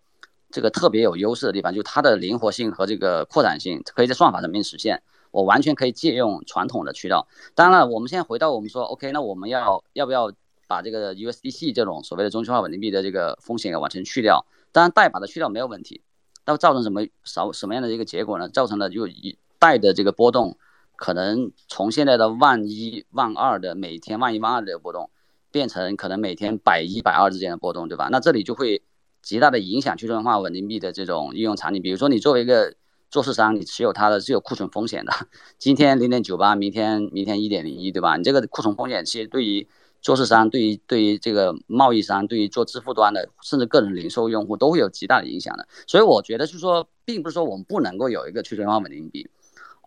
[0.52, 5.02] 这个特别有优势的地方，就它的灵活性和这个扩展性可以在算法上面实现。
[5.32, 7.28] 我完全可以借用传统的渠道。
[7.56, 10.32] 当然了，我们现在回到我们说，OK，那我们要要不要
[10.68, 14.46] 把这个 USDC 这种所谓的中心化稳定币的这个风险给完全去掉？
[14.72, 16.02] 当然，代把它去掉没有问题，
[16.46, 18.48] 那造成什么什什么样的一个结果呢？
[18.48, 20.58] 造成了就一代的这个波动，
[20.96, 25.10] 可能从现在的万一万二的每天万一万二的波动，
[25.52, 28.08] 变成可能每天百一百二之间的波动，对吧？
[28.10, 28.82] 那这里就会
[29.22, 31.82] 极大的影响去中心化稳定币的这种应用场景。
[31.82, 32.74] 比如说，你作为一个
[33.12, 35.12] 做市商，你持有它的是有库存风险的。
[35.60, 38.16] 今天零点九八，明天明天一点零一，对吧？
[38.16, 39.68] 你这个库存风险其实对于
[40.02, 45.68] 做市商、对于对于这个贸易商、对于做支付端的，甚至个人零售用户都会有极大的影响的。
[45.86, 49.30] 所以我觉得是说，并不是说我们不能够有一个去中心化稳定币，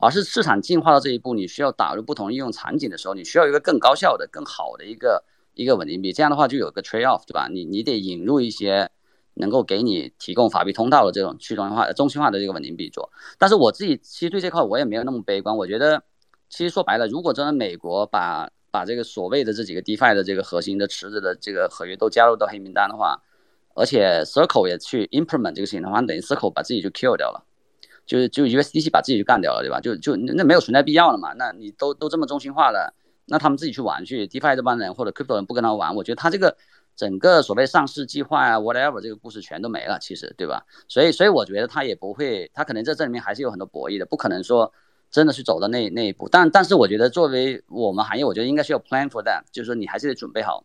[0.03, 6.13] 而是市场进化到这一步，你需要打入不同应用场景的时候，你需要一个更高效的、更好的一个一个稳定币。
[6.13, 7.49] 这样的话就有个 trade off，对吧？
[7.51, 8.91] 你你得引入一些。
[9.35, 15.57] 能够给你提供法币通道的这种去中心化、中心化的这个稳定币做，但是我自己其实对这块我也没有那么悲观。
[15.57, 16.03] 我觉得，
[16.49, 23.21] 其实说白了，如果真的美国把把这个所谓的这几个 DeFi 的这个核心的池子的这个合约都加入到黑名单的话，
[23.75, 27.45] 而且 Circle 也去 implement 这个事情的话，等于 Circle 把自己就 kill 掉了，
[28.07, 29.81] 就就 USDC 把自己就干掉了，对吧？
[29.81, 31.33] 就就那没有存在必要了嘛？
[31.35, 32.95] 那你都都这么中心化了，
[33.27, 36.57] 那他们自己去玩去，DeFi 这帮人或者 Crypto 人不跟他玩，我觉得他这个
[36.97, 40.65] 整个所谓上市计划啊，whatever 这个故事全都没了，其实对吧？
[40.89, 44.73] 所以所以我觉得他也不会，他可能在这里面还是有很多博弈的，不可能说
[45.11, 46.29] 真的去走到那那一步。
[46.29, 50.65] 但但是我觉得作为我们行业，我觉得应该是要 plan for that，就是说你还是得准备好。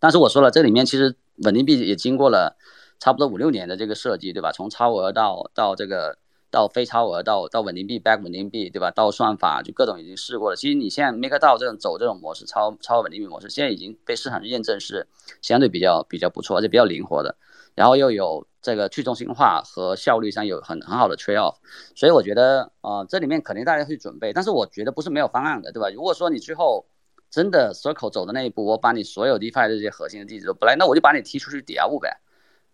[0.00, 2.56] 但是我说了，这里面其实稳定币也经过了
[2.98, 4.52] 差不多五六年的这个设计，对吧？
[4.52, 6.18] 从超额到到这个。
[6.54, 8.92] 到非超额，到到稳定币，back 稳定币，对吧？
[8.92, 10.54] 到算法，就各种已经试过了。
[10.54, 15.08] 其实你现在 make 到这种走这种模式，超超稳定币模式，现在已经被市场验证是
[15.42, 17.36] 相对比较比较不错，而且比较灵活的。
[17.74, 21.56] 然后又有这个去中心化和效率上有很很好的 trade off，
[21.96, 25.90] 所以我觉得啊，这里面肯定大家会准备，但是我觉得不是没有方案的，对吧？
[25.90, 26.86] 如果说你最后
[27.28, 32.20] 真的 circle 走的那一步，我把你所有 DeFi 的这些核心的地址都不来，那我就把你踢出去抵押物呗。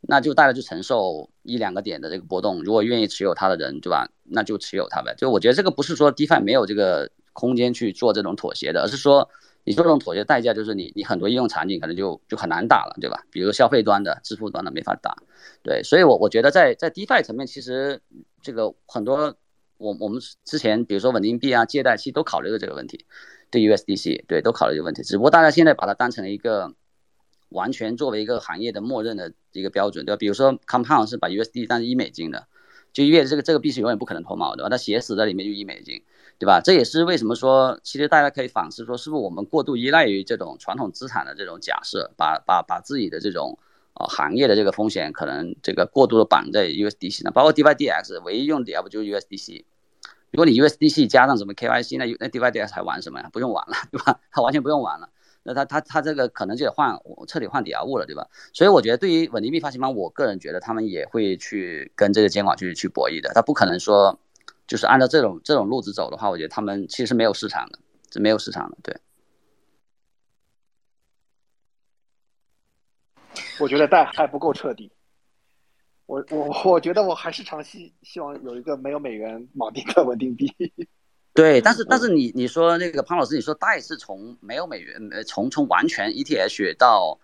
[0.02, 4.08] 那就大家就承受一两个点的这个波动，如果愿意持有它的人，对吧？
[4.24, 5.14] 那就持有它呗。
[5.18, 9.28] 就我觉得这个不是说 DeFi 没有这个空间去做这种妥协的，而是说
[9.64, 13.22] 你做这种妥协代价就是你你很多应用场景可能就就很难打了，对吧？
[13.30, 15.14] 比如消费端的、支付端的没法打，
[15.62, 15.82] 对。
[15.82, 18.00] 所以，我我觉得在在 DeFi 层面，其实
[18.40, 19.34] 这个很多
[19.76, 23.04] 我我们之前比如说稳定币啊、借贷期都考虑了这个问题，
[23.50, 26.72] 对 USDC 对都考虑这个问题，只不过大家现在把它当成了一个。
[27.50, 30.16] 完全作为一个行业的默认的一个标准，对吧？
[30.16, 32.46] 比如说，Compound 是把 USD 当一美金的，
[32.92, 34.68] 就意味着这个这个币是永远不可能脱锚，对吧？
[34.68, 36.02] 它写死在里面就一美金，
[36.38, 36.60] 对吧？
[36.60, 43.58] 这也是为什么说，其实大家可以反思说，是不是我们过度依赖于这种传统资产的这种假设，把把把自己的这种
[43.94, 49.64] 呃行业的这个风险可能这个过度的绑在 USDC 上，包括 DYDX 唯一用的要不就是 USDC，
[50.30, 53.28] 如果你 USDC 加上什么 KYC，那那 DYDX 还玩什么呀？
[53.32, 54.20] 不用玩了，对吧？
[54.30, 55.08] 它完全不用玩了。
[55.42, 56.94] 那他他他这个可能就得换
[57.26, 58.28] 彻底换抵押物了，对吧？
[58.52, 63.32] 所以我觉得对于稳定币发行方，我个人觉得他们也会去跟这个监管去去博弈的。
[63.34, 64.18] 他不可能说
[64.66, 67.78] 就是按照这种这种路子走的话，我觉得他们其实没有市场的，
[68.12, 68.76] 是没有市场的。
[68.82, 68.96] 对，
[73.58, 74.92] 我觉得但还不够彻底。
[76.06, 80.52] 我我我觉得我还是长期希望有一个没有美元锚定的稳定币。
[81.32, 87.18] 对，但是但是你你说那个潘老师，你说贷是从没有美元，呃，从从完全 ETH 到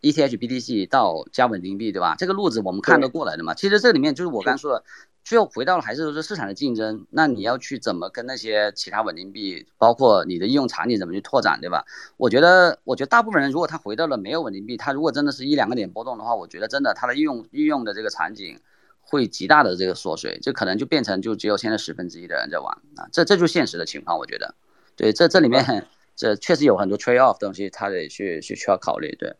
[0.00, 2.16] ETH BTC 到加稳定币，对吧？
[2.18, 3.54] 这个路子我们看得过来的嘛。
[3.54, 4.84] 其实这里面就是我刚说的，
[5.22, 7.06] 最后回到了还是说市场的竞争。
[7.10, 11.84] 那你要去怎么跟那些其他稳定币，包括你的应用场景怎么去拓展，对吧？
[12.16, 18.58] 我觉得，我觉得大部分人如果他回到了没有稳定币，他如果真的是一两个点波动的话，我觉得真的他的应用应用的这个场景。
[19.02, 24.54] 会极大的这个缩水，就可能就变成就只有现在十分之一的人在玩啊，这这就是现实的情况，我觉得，
[24.96, 25.86] 对，这这里面
[26.16, 29.34] 这确实有很多 trade off 东西，他得去去需要考虑，对。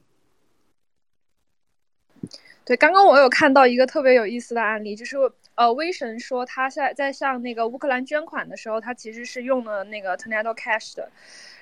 [2.64, 5.16] 对，刚刚我有看到一个特别有意思的案例，就是
[5.54, 11.08] 呃，威神说他在在向那个乌克兰捐款的时候，他其实是用了那个 Tornado Cash 的。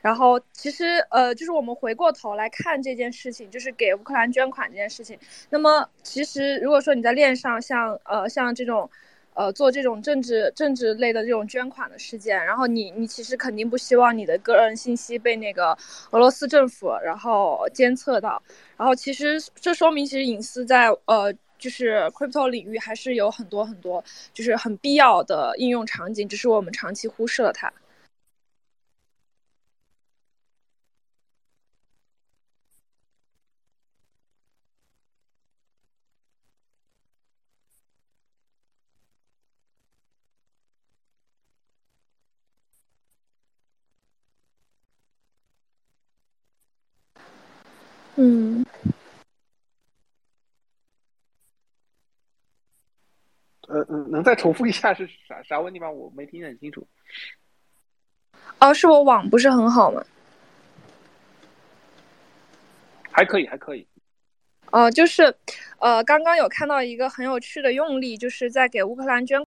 [0.01, 5.19] 然后其实呃，就是我们回过头来看这件事情，就是给乌克兰捐款这件事情。
[5.51, 8.89] 那么其实如果说你在链上像呃像这种，
[9.35, 15.77] 呃做这种政治政治类的这种捐款的事件，然后你你其实肯定不希望你的个人信息被那个
[16.11, 18.43] 俄罗斯政府然后监测到。
[18.77, 24.03] 然后其实这说明其实隐私在呃就是 crypto 领域还是有很多很多
[24.35, 27.73] 就是很必要的应用场景，只是我们长期忽视了它。
[48.17, 48.65] 嗯，
[53.69, 55.91] 呃嗯，能再重复一下是啥啥问题吗？
[55.91, 56.87] 我没听得很清楚。
[58.59, 60.05] 哦，是我网不是很好吗？
[63.11, 63.87] 还可以，还可以。
[64.71, 65.35] 哦，就是，
[65.79, 69.43] 呃，刚刚有看到一个很有趣的用例，就是在给乌克兰捐。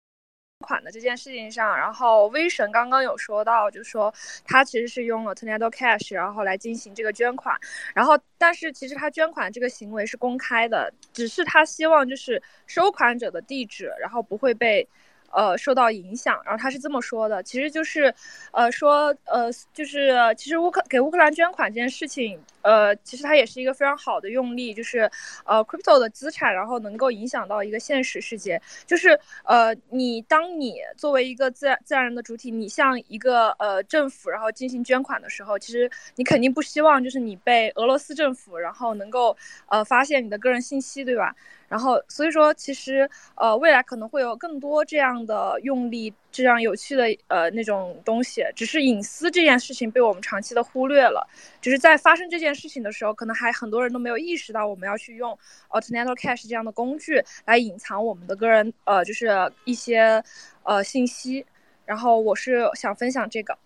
[0.69, 4.13] 款的这件事情上，然后威神刚刚有说到，就说
[4.45, 7.57] 他其实是用了 Tornado Cash，然后来进行这个捐款，
[7.95, 14.87] 然后但是其实他捐款这个行为是公开的，只是他希望就是收款者的地址，然后不会被
[15.31, 18.13] 呃受到影响，然后他是这么说的，其实就是
[18.51, 25.09] 呃说呃就是其实乌克给乌克兰捐款这件事情，呃，其实它也是一个非常好的用例，就是
[25.45, 28.61] 呃，crypto 的资产，然后能够影响到一个现实世界。
[28.85, 39.35] 就是呃，你当你作为一个自然自然人的主体，你向一个呃政府然后进行捐款的时候，其实你肯定不希望就是你被俄罗斯政府然后能够
[39.67, 41.35] 呃发现你的个人信息，对吧？
[41.69, 48.43] 然后，所以说，其实，呃，未来可能会有更多这样的用力、这样有趣的呃那种东西。
[48.55, 51.27] 只是隐私这件事情被我们长期的忽略了。
[51.61, 55.37] 就是在发生这件事情的时候，可能还很多人都没有意识到我们要去用
[55.69, 59.29] Alternate Cash 这样的工具来隐藏我们的个人呃，就是
[59.65, 60.23] 一些
[60.63, 61.45] 呃信息。
[61.85, 63.57] 然后我是想分享这个。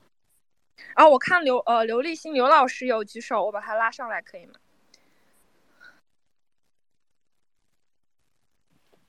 [0.95, 4.53] 然后我看刘呃刘立新刘老师有举手，我把他拉上来可以吗？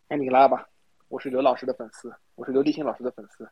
[0.07, 0.69] 那你拉吧，
[1.09, 3.49] 我是刘老师的粉丝，我是刘立新老师的粉丝。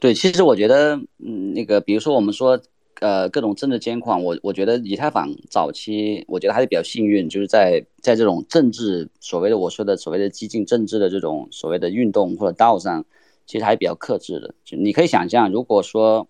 [0.00, 2.60] 对，其实我觉得，嗯，那个，比如说我们说，
[3.00, 13.04] 呃，各种政治监管，我我觉得以太坊早期，我觉得还是比较幸运，就是在在这种政治所谓的我说的所谓的激进政治的这种所谓的运动或者道上，
[13.46, 14.54] 其实还是比较克制的。
[14.62, 16.28] 就你可以想象，如果说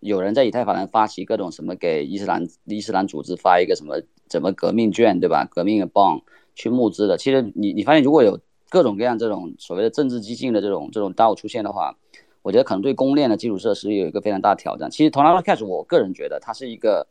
[0.00, 5.46] 有人在以太坊上发起各种什么给伊斯兰伊斯兰组织发一个什么怎么革命券，对吧？
[5.50, 6.22] 革命的 bond。
[6.60, 11.96] 去募资的，其实你你发现如果有各种各样这种所谓的政治激进的这种这种道出现的话，
[12.42, 14.90] 我觉得可能对公链的基础设施有一个非常大的挑战。
[14.90, 17.06] 其实 Tornado Cash，我个人觉得它是一个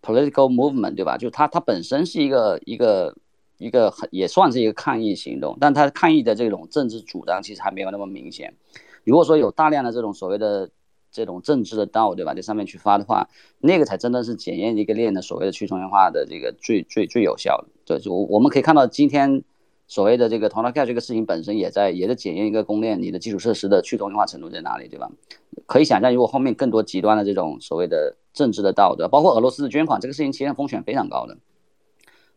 [0.00, 1.16] political movement，对吧？
[1.16, 3.16] 就它它本身是一个一个
[3.58, 8.54] 一个很也算是一个抗议行动，但它抗议的这种政治主张其实还没有那么明显。
[9.04, 10.70] 如果说有大量的这种所谓的
[11.10, 12.32] 这种政治的道，对吧？
[12.32, 13.28] 在上面去发的话，
[13.58, 17.66] 那个才真的是检验一个链的所谓的去中心化的这个最最最有效的。
[17.84, 19.42] 对，就我们可以看到今天
[19.92, 25.10] 所谓的这个 t o n a c a 这个事情本身也在也在检验一个公链你的基础设施的去中心化程度在哪里，对吧？
[25.66, 29.06] 可以想象，如果后面更多极端的这种所谓的政治的道，德？
[29.06, 31.36] 包括俄罗斯的捐款这个事情，其实风险非常高的。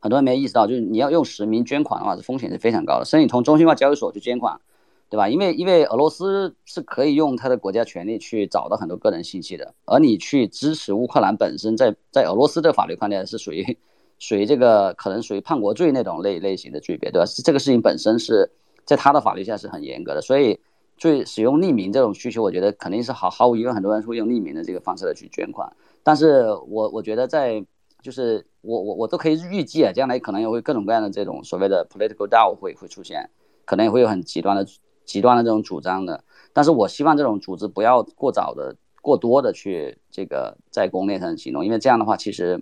[0.02, 3.06] 很多人没意识到，就是你要用实名捐款的话，这风险是非常高的。
[3.06, 4.60] 甚至你从中心化交易所去捐款。
[5.08, 5.30] 对吧？
[5.30, 13.78] 因为因为俄罗斯是可以用他的国家权力去找到很多个人信息的，而你去支持乌克兰本身，在在俄罗斯的法律框架是属于
[14.20, 17.26] 属于这个可能属于叛国罪那种类类型的罪别，对吧？
[17.44, 18.50] 这个事情本身是
[18.86, 20.60] 在他的法律下是很严格的，所以
[20.98, 25.72] 最使用匿名这种需求，我觉得肯定是毫毫无疑问，很多人会用匿名的这个方式来去捐款。
[26.04, 27.66] 但是我我觉得在
[28.02, 33.30] 就是我我我都可以预计啊，将来可能也会各种各样的这种所谓的 political DAO 会会出现，
[33.66, 34.66] 可能也会有很极端的。
[35.06, 42.60] 极端的这种主张的，但是我希望这种组织不要过早的、过多的去这个在公链上行动，因为这样的话，其实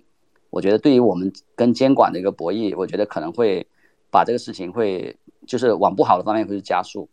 [0.53, 3.65] 我觉得对于我们跟监管的一个博弈，我觉得可能会
[4.11, 5.15] 把这个事情会
[5.47, 7.09] 就是往不好的方面会去加速。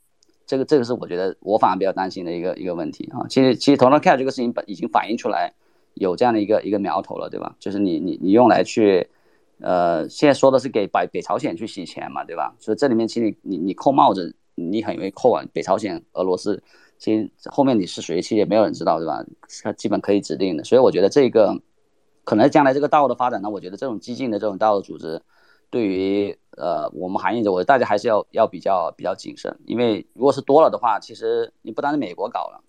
[0.47, 3.27] 这个这个是我觉得我反而比较担心的一个一个问题啊。
[3.29, 5.53] 其实其实 t o n a c a 这个事情本已经反映出来
[5.95, 7.57] 有这样的一个一个苗头了，对吧？
[7.59, 9.09] 就是你你你用来去
[9.61, 12.55] 呃，现在说的是给北北朝鲜去洗钱嘛，对吧？
[12.61, 14.37] 所以这里面其实你你扣帽子。
[14.57, 16.63] 你很容易扣啊，北朝鲜、俄罗斯，
[16.99, 19.25] 其实后面你是谁，其实也没有人知道，对吧？
[19.63, 21.59] 它基本可以指定的，所以我觉得这个
[22.25, 25.23] 可能将来这个道的发展呢，我觉得这种激进的这种道的组织，
[25.71, 32.63] 对于呃我们行业者，我大家还是要要比较比较谨慎，因为如果是多了的话，其实你不单是美国搞了，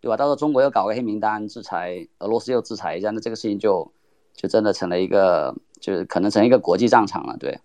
[0.00, 0.16] 对吧？
[0.16, 3.92] 到时候中国又搞个黑名单制裁，俄罗斯又制裁一下，那这个事情就
[4.32, 7.58] 就真的成了一个，就是可能成一个国际战场了，对。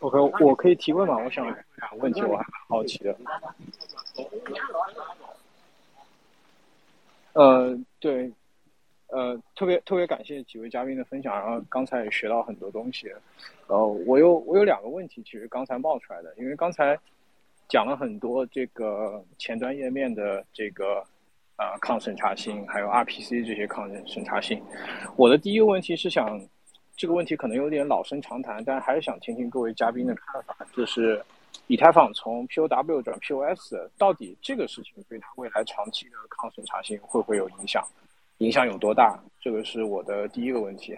[0.00, 1.16] OK，我可以提问吗？
[1.22, 1.46] 我想
[1.98, 3.16] 问题，我还蛮好奇的。
[7.34, 8.30] 呃，对，
[9.08, 13.12] 呃，特别特别感谢几位嘉宾的分享，然后刚才也学到很多东西。
[13.66, 16.98] 呃，我有我有两个问题，其实刚才冒出来的，因为刚才
[17.68, 21.04] 讲了很多这个前端页面的这个
[21.56, 24.62] 呃抗审查性，还有 RPC 这些抗审查性。
[25.16, 26.40] 我的第一个问题是想。
[26.94, 30.54] 这个问题可能有点老生常谈，但还是想听听各位嘉宾的看法。
[30.76, 31.20] 就是
[31.66, 37.86] 以太坊从 POW 转 POS，到底这个事情对它未来长期的抗审查性会不会有影响？
[38.38, 39.18] 影响有多大？
[39.40, 40.96] 这个是我的第一个问题。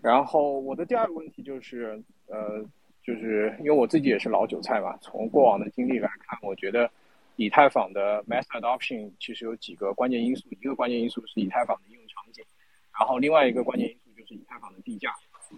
[0.00, 2.64] 然后我的第二个问题就是，呃，
[3.02, 6.90] 就是因为我自己也是老韭菜嘛，从过往的经历来看，我觉得
[7.36, 10.48] 以太坊的 mass adoption 其实有几个关键因素。
[10.50, 12.44] 一个关键因素是以太坊的应用场景，
[12.98, 14.26] 然后另外一个关键因素就。
[14.28, 15.10] 是以太坊的地价，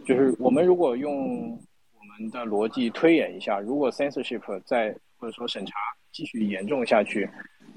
[0.07, 1.59] 就是我们如果用
[2.11, 5.75] 我们的逻辑推演一下，如果 censorship 在或者说审查
[6.11, 7.29] 继续严重下去，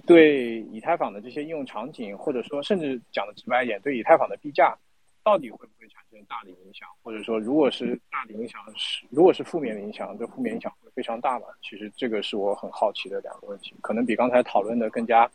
[0.07, 4.75] 对以太坊的这些应用场景，或者说甚至讲的直白一点，对以太坊的币价，
[5.23, 6.87] 到底会不会产生大的影响？
[7.03, 11.45] 或者说，如果是大的影响是，如果是负面的影响，这负面影响会非常大吗？
[11.61, 15.29] 其实这个是我很好奇的两个问题，可能比刚才讨论的更加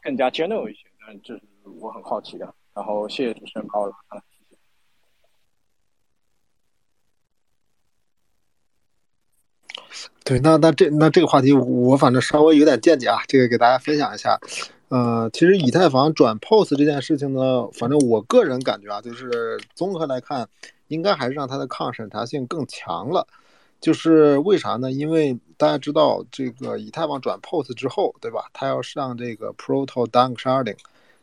[0.00, 0.86] 更加 general 一些。
[1.04, 1.42] 但，这是
[1.80, 2.54] 我很好奇的。
[2.72, 4.22] 然后谢谢主持人把我拉上来。
[10.24, 14.38] 对，那那这那这个话题我反正稍微有点见解啊，这个给大家分享一下。
[14.88, 20.48] 呃，其实以太坊转 POS 这件事情呢，反正我个人感觉啊，就是综合来看，
[20.88, 23.26] 应该还是让它的抗审查性更强了。
[23.80, 24.92] 就是为啥呢？
[24.92, 28.44] 因为大家知道，这个以太坊转 POS 之后，对吧？
[28.52, 30.76] 它要上这个 Proto Dunk Sharding，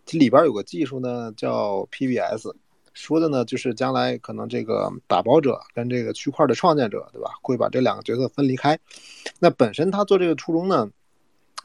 [0.05, 2.51] 这里边有个技术呢，叫 PBS。
[2.93, 7.31] 说的呢，就是将来可能这个打包者跟这个区块的创建者，对吧？
[7.41, 8.79] 会把这两个角色分离开。
[9.39, 10.89] 那本身他做这个初衷呢，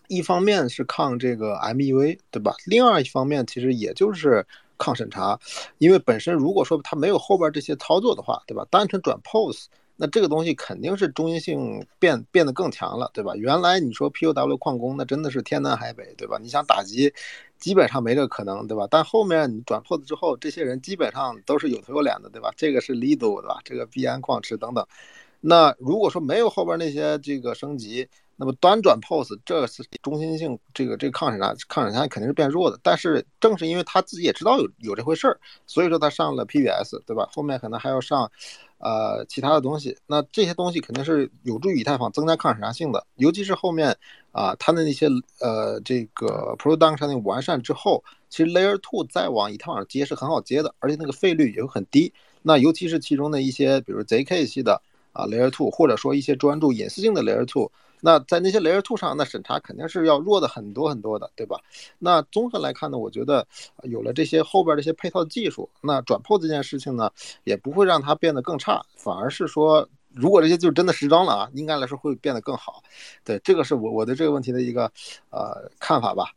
[0.08, 2.54] 一方面是抗这个 MEV，对吧？
[2.66, 4.46] 另外一方面其实也就是
[4.78, 5.38] 抗审查，
[5.78, 8.66] 因为本身如果说他没有后边这些操作的话，对吧？
[8.70, 9.66] 单纯转 pose。
[9.96, 13.32] 那这个东西肯定是中心性变变得更强了，对吧？
[13.36, 16.36] 原来你说 POW 矿工，那真的是天南海北，对吧？
[16.42, 17.12] 你想打击，
[17.58, 18.88] 基本上没这个可能，对吧？
[18.90, 22.50] 但后面你转 POS 之后，这些人基本上都是有头有脸的，对吧？
[22.56, 23.60] 这个是 Lido，对吧？
[23.64, 24.84] 这个 BN 矿池等等。
[25.40, 32.76] 那如果说没有后边那些这个升级，那么端转 POS，这是中心性这个这个抗审查抗审查肯定是变弱的。
[32.82, 35.38] 但是正是因为他自己也知道有有这回事儿，
[35.68, 37.28] 所以说他上了 PBS，对吧？
[37.30, 38.28] 后面可能还要上。
[38.84, 43.96] 呃，其他的东西，那这些东西肯定是有助于以太坊增加抗审查性的，尤其是后面
[44.30, 45.08] 啊，它的那些
[45.40, 52.12] 呃，这个 p r o d u c t i o n 完善之后，其实 Layer Two 再往以太坊上接是很好接的，而且那个费率也会很低。
[52.42, 54.82] 那尤其是其中的一些，比如 ZK 系的
[55.14, 57.72] 啊 Layer Two，或者说一些专注隐私性的 Layer Two。
[58.06, 61.58] 那在那些 Layer Two 上，那审查肯定是要弱的很多很多的，对吧？
[61.98, 63.46] 那综合来看呢，我觉得
[63.84, 67.10] 有了这些后边这些配套技术，那转 POS 这件事情呢，
[67.44, 72.82] 也不会让它变得更差，反而是说，如果这些就真的实装了啊，应该来说会变得更好。
[73.24, 74.84] 对，这个是我我对这个问题的一个
[75.30, 76.30] 呃看法吧。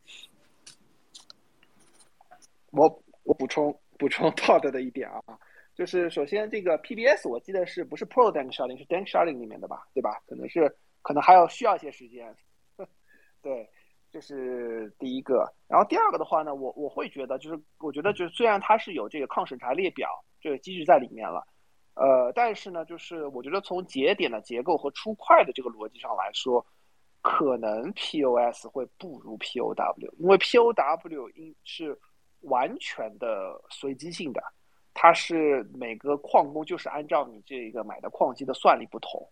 [2.71, 5.21] 我我补充补充 Todd 的一点啊，
[5.75, 10.21] 就是首先这个 PBS 我记得是不是 Pro Dank Sharding 是 Dank Sharding 里面的吧，对吧？
[10.29, 10.73] 可能是。
[11.07, 12.35] 可能还要需要一些时间，
[13.41, 13.65] 对，
[14.11, 15.49] 这是第一个。
[15.65, 20.09] 然后第二个的话呢，我我会觉得，就是我觉得，就是虽然它是有这个抗审查列表
[20.41, 21.47] 这个机制在里面了，
[21.93, 26.65] 呃，但是呢，就是我觉得从节点的结构和出块的这个逻辑上来说，
[27.21, 31.97] 可能 POS 会不如 POW，因为 POW 应是
[32.41, 34.43] 完全的随机性的，
[34.93, 39.25] 它是每个矿工就是按照你这个买的矿机的算力不同。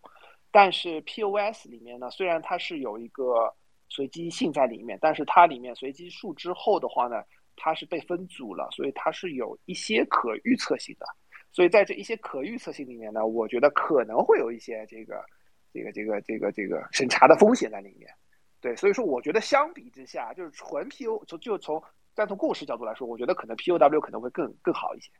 [0.56, 3.54] 但是 POS 里面呢，虽然它是有一个
[3.90, 7.22] 随机性在里面，但是它里面随机数之后的话呢，
[7.56, 11.04] 它是被分组了，所以它是有一些可预测性的。
[11.52, 15.22] 所以在这一些可预测性里面呢，我觉得可能会有一些这个
[15.74, 18.10] 这个这个这个这个审查的风险在里面。
[18.58, 21.82] 对，所以说我觉得相比之下，就是纯 PO 从就从
[22.14, 25.10] 单从共识角度来说，我觉得可能 POW 可能会更更好一些。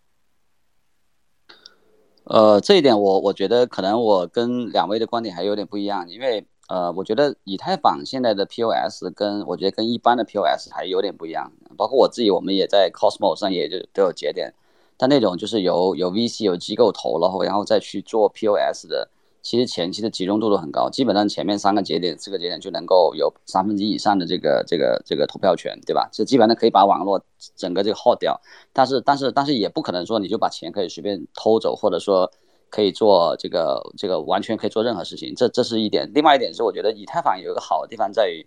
[2.29, 14.53] 呃，这一点我我觉得可能我跟两位的观点还有点不一样，因为呃，我觉得以太坊现在的 POS 跟我觉得跟一般的 POS 还有点不一样，包括我自己，我们也在 Cosmo 上也就都有节点，
[14.97, 19.09] 但那种就是有有 VC 有机构投了后，然后再去做 POS 的。
[19.47, 26.09] 其实前期的集中度都很高，基本上前面三个节点、四个节点就能够有三分之一以上的这个、这个、这个投票权，对吧？
[26.13, 27.25] 这基本上可以把网络
[27.55, 28.41] 整个这个耗掉。
[28.73, 32.29] 但是、但是、但是也不可能说你就把钱可以随便偷走，或者说
[32.71, 35.33] 可以做这个、这个完全可以做任何事情。
[35.37, 36.11] 这这是一点。
[36.13, 38.45] 另外一点是，我觉得以太坊有一个好的地方在于，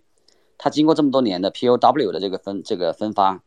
[0.58, 3.42] 它经过这么多年的 POW 的这个分、这个分发，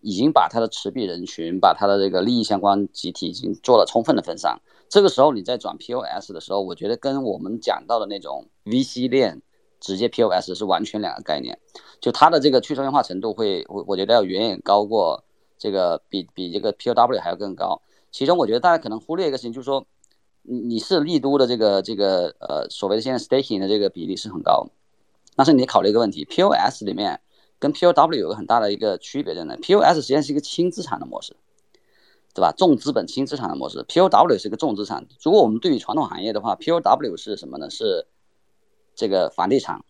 [0.00, 4.60] 已经把它的持币人群、把它的这个利益相关集体已经做了充分的分散。
[4.88, 9.42] 这个时候你在转 POS 的时候，我觉得跟我们讲到的那种 VC 链
[9.80, 11.58] 直接 POS 是完全两个概念。
[12.00, 15.24] 就它的这个去中心化程度会，我我觉得要远远高过
[15.58, 17.82] 这个，比比这个 POW 还要更高。
[18.10, 19.86] 其中我觉得大家可能忽略一个事情，就是说
[20.42, 24.68] 你你是利都的这个这个呃所谓的现在 staking 的这个比例是很高，
[25.36, 27.20] 但是你考虑一个问题，POS 里面
[27.58, 31.36] 跟 POW 有个很大的一个区别在哪？POS 实际上是一个轻资产的模式。
[32.38, 32.52] 对吧？
[32.56, 35.04] 重资本轻资产的模式，POW 是一个重资产。
[35.20, 37.68] 如果我们对比传统行业的话，POW 是什么呢？
[37.68, 38.06] 是
[38.94, 39.84] 这个房地产，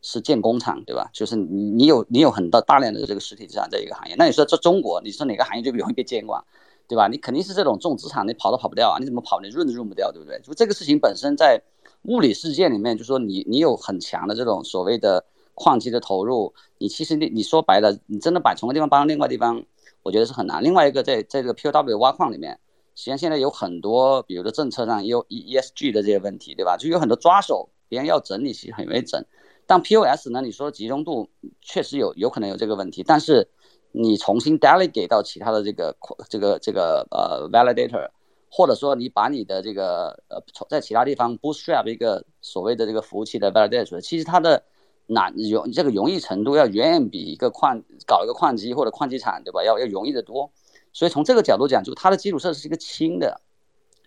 [0.00, 1.10] 是建工厂，对吧？
[1.12, 4.14] 就是你你有你有很多大量的这个实体资产在一个行业。
[4.16, 6.42] 那你说这中国，你说哪个行业最容易被监管，
[6.88, 7.06] 对吧？
[7.06, 8.96] 你肯定是这种重资产，你跑都跑不掉啊！
[8.98, 9.38] 你怎么跑？
[9.42, 10.40] 你润都润不掉，对不对？
[10.40, 11.60] 就这个事情本身在
[12.04, 19.62] 物理世界里面，就说你你有很强的这种所谓的矿机的投入，你其实你你说白了，你真的把从个地方搬到另外地方。
[20.04, 20.62] 我觉得是很难。
[20.62, 22.60] 另外一个，在在这个 POW 挖矿里面，
[22.94, 26.76] 实际上现在有很多，比如说政策上有 ESG 的这些问题，对吧？
[26.76, 29.24] 就有很多抓手，别人要整你，其实很容易整。
[29.66, 31.30] 但 POS 呢，你说集中度
[31.62, 33.48] 确实有有可能有这个问题，但是
[33.92, 35.96] 你重新 delegate 到其他的这个
[36.28, 38.10] 这个这个呃 validator，
[38.50, 44.62] 或者说你把你的这个呃在其他地方 bootstrap 一个所谓的这个服务器的 validator，其实它的
[45.06, 50.50] 难容这个容易程度要远远比一个矿搞一个矿机或者矿机厂对吧要要容易得多。
[50.92, 53.40] 所以从这个角度讲，就它的基础设施是一个轻的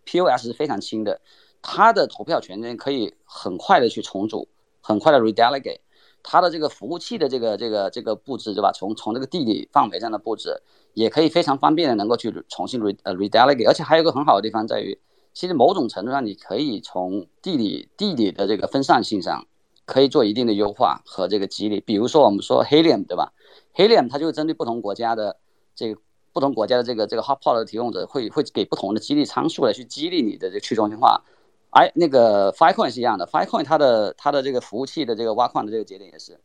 [0.05, 1.19] ，POS 是非常轻的，
[1.61, 4.47] 它的投票权呢可以很快的去重组，
[4.81, 5.79] 很快的 redelegate。
[6.23, 8.71] 它的这个服务器的这个这个这个布置，对吧？
[8.73, 10.61] 从从这个地理范围上的布置，
[10.93, 13.67] 也可以非常方便的能够去重新 re 呃 redelegate。
[13.67, 14.99] 而且还有一个很好的地方在于，
[15.33, 19.45] 其实某种程度上你可以从地理地理的这个分散性上，
[19.87, 21.79] 可以做一定的优化和这个激励。
[21.79, 23.33] 比如说我们说 Helium，对吧
[23.73, 25.37] ？Helium 它就是针对不同国家的
[25.73, 25.99] 这个
[26.33, 31.23] 不同国家的这个这个 Hotpot 的提供者，会会给不同的激励参数来去激励你的这个去中心化。
[31.71, 36.39] 哎，那个 Filecoin 是一样的，Filecoin 它的它的这个服务器的这个挖矿的这个节点也是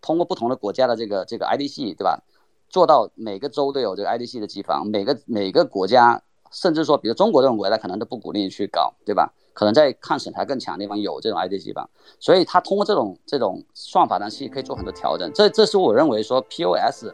[0.00, 2.22] 通过不同的国家的这个这个 IDC 对吧，
[2.68, 6.22] 做到每个州都有这个 IDC 的机房，每个每个国家
[6.52, 9.32] 甚至说比如中国这种国家可能都不鼓励你去搞对吧？
[9.56, 11.88] 可能在抗审查更强的地方有这种 IDC 机房，
[12.20, 15.32] 所以它通过这种这种算法呢，其实可以做很多调整。
[15.32, 17.06] 这这是我认为说 POS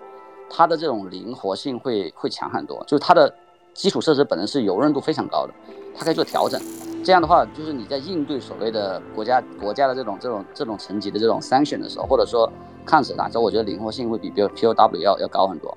[0.51, 3.33] 它的这种灵活性会会强很多，就是它的
[3.75, 5.55] 基础设施本身是柔韧度非常高的，
[5.97, 6.61] 它可以做调整。
[7.05, 12.51] 这样的话，就是你在应对所谓的国家国家的这种这种这种层级的这种 sanction 的时候，或者说
[12.85, 15.77] 抗审查时候，我觉得灵活性会比比 POW 要要高很多。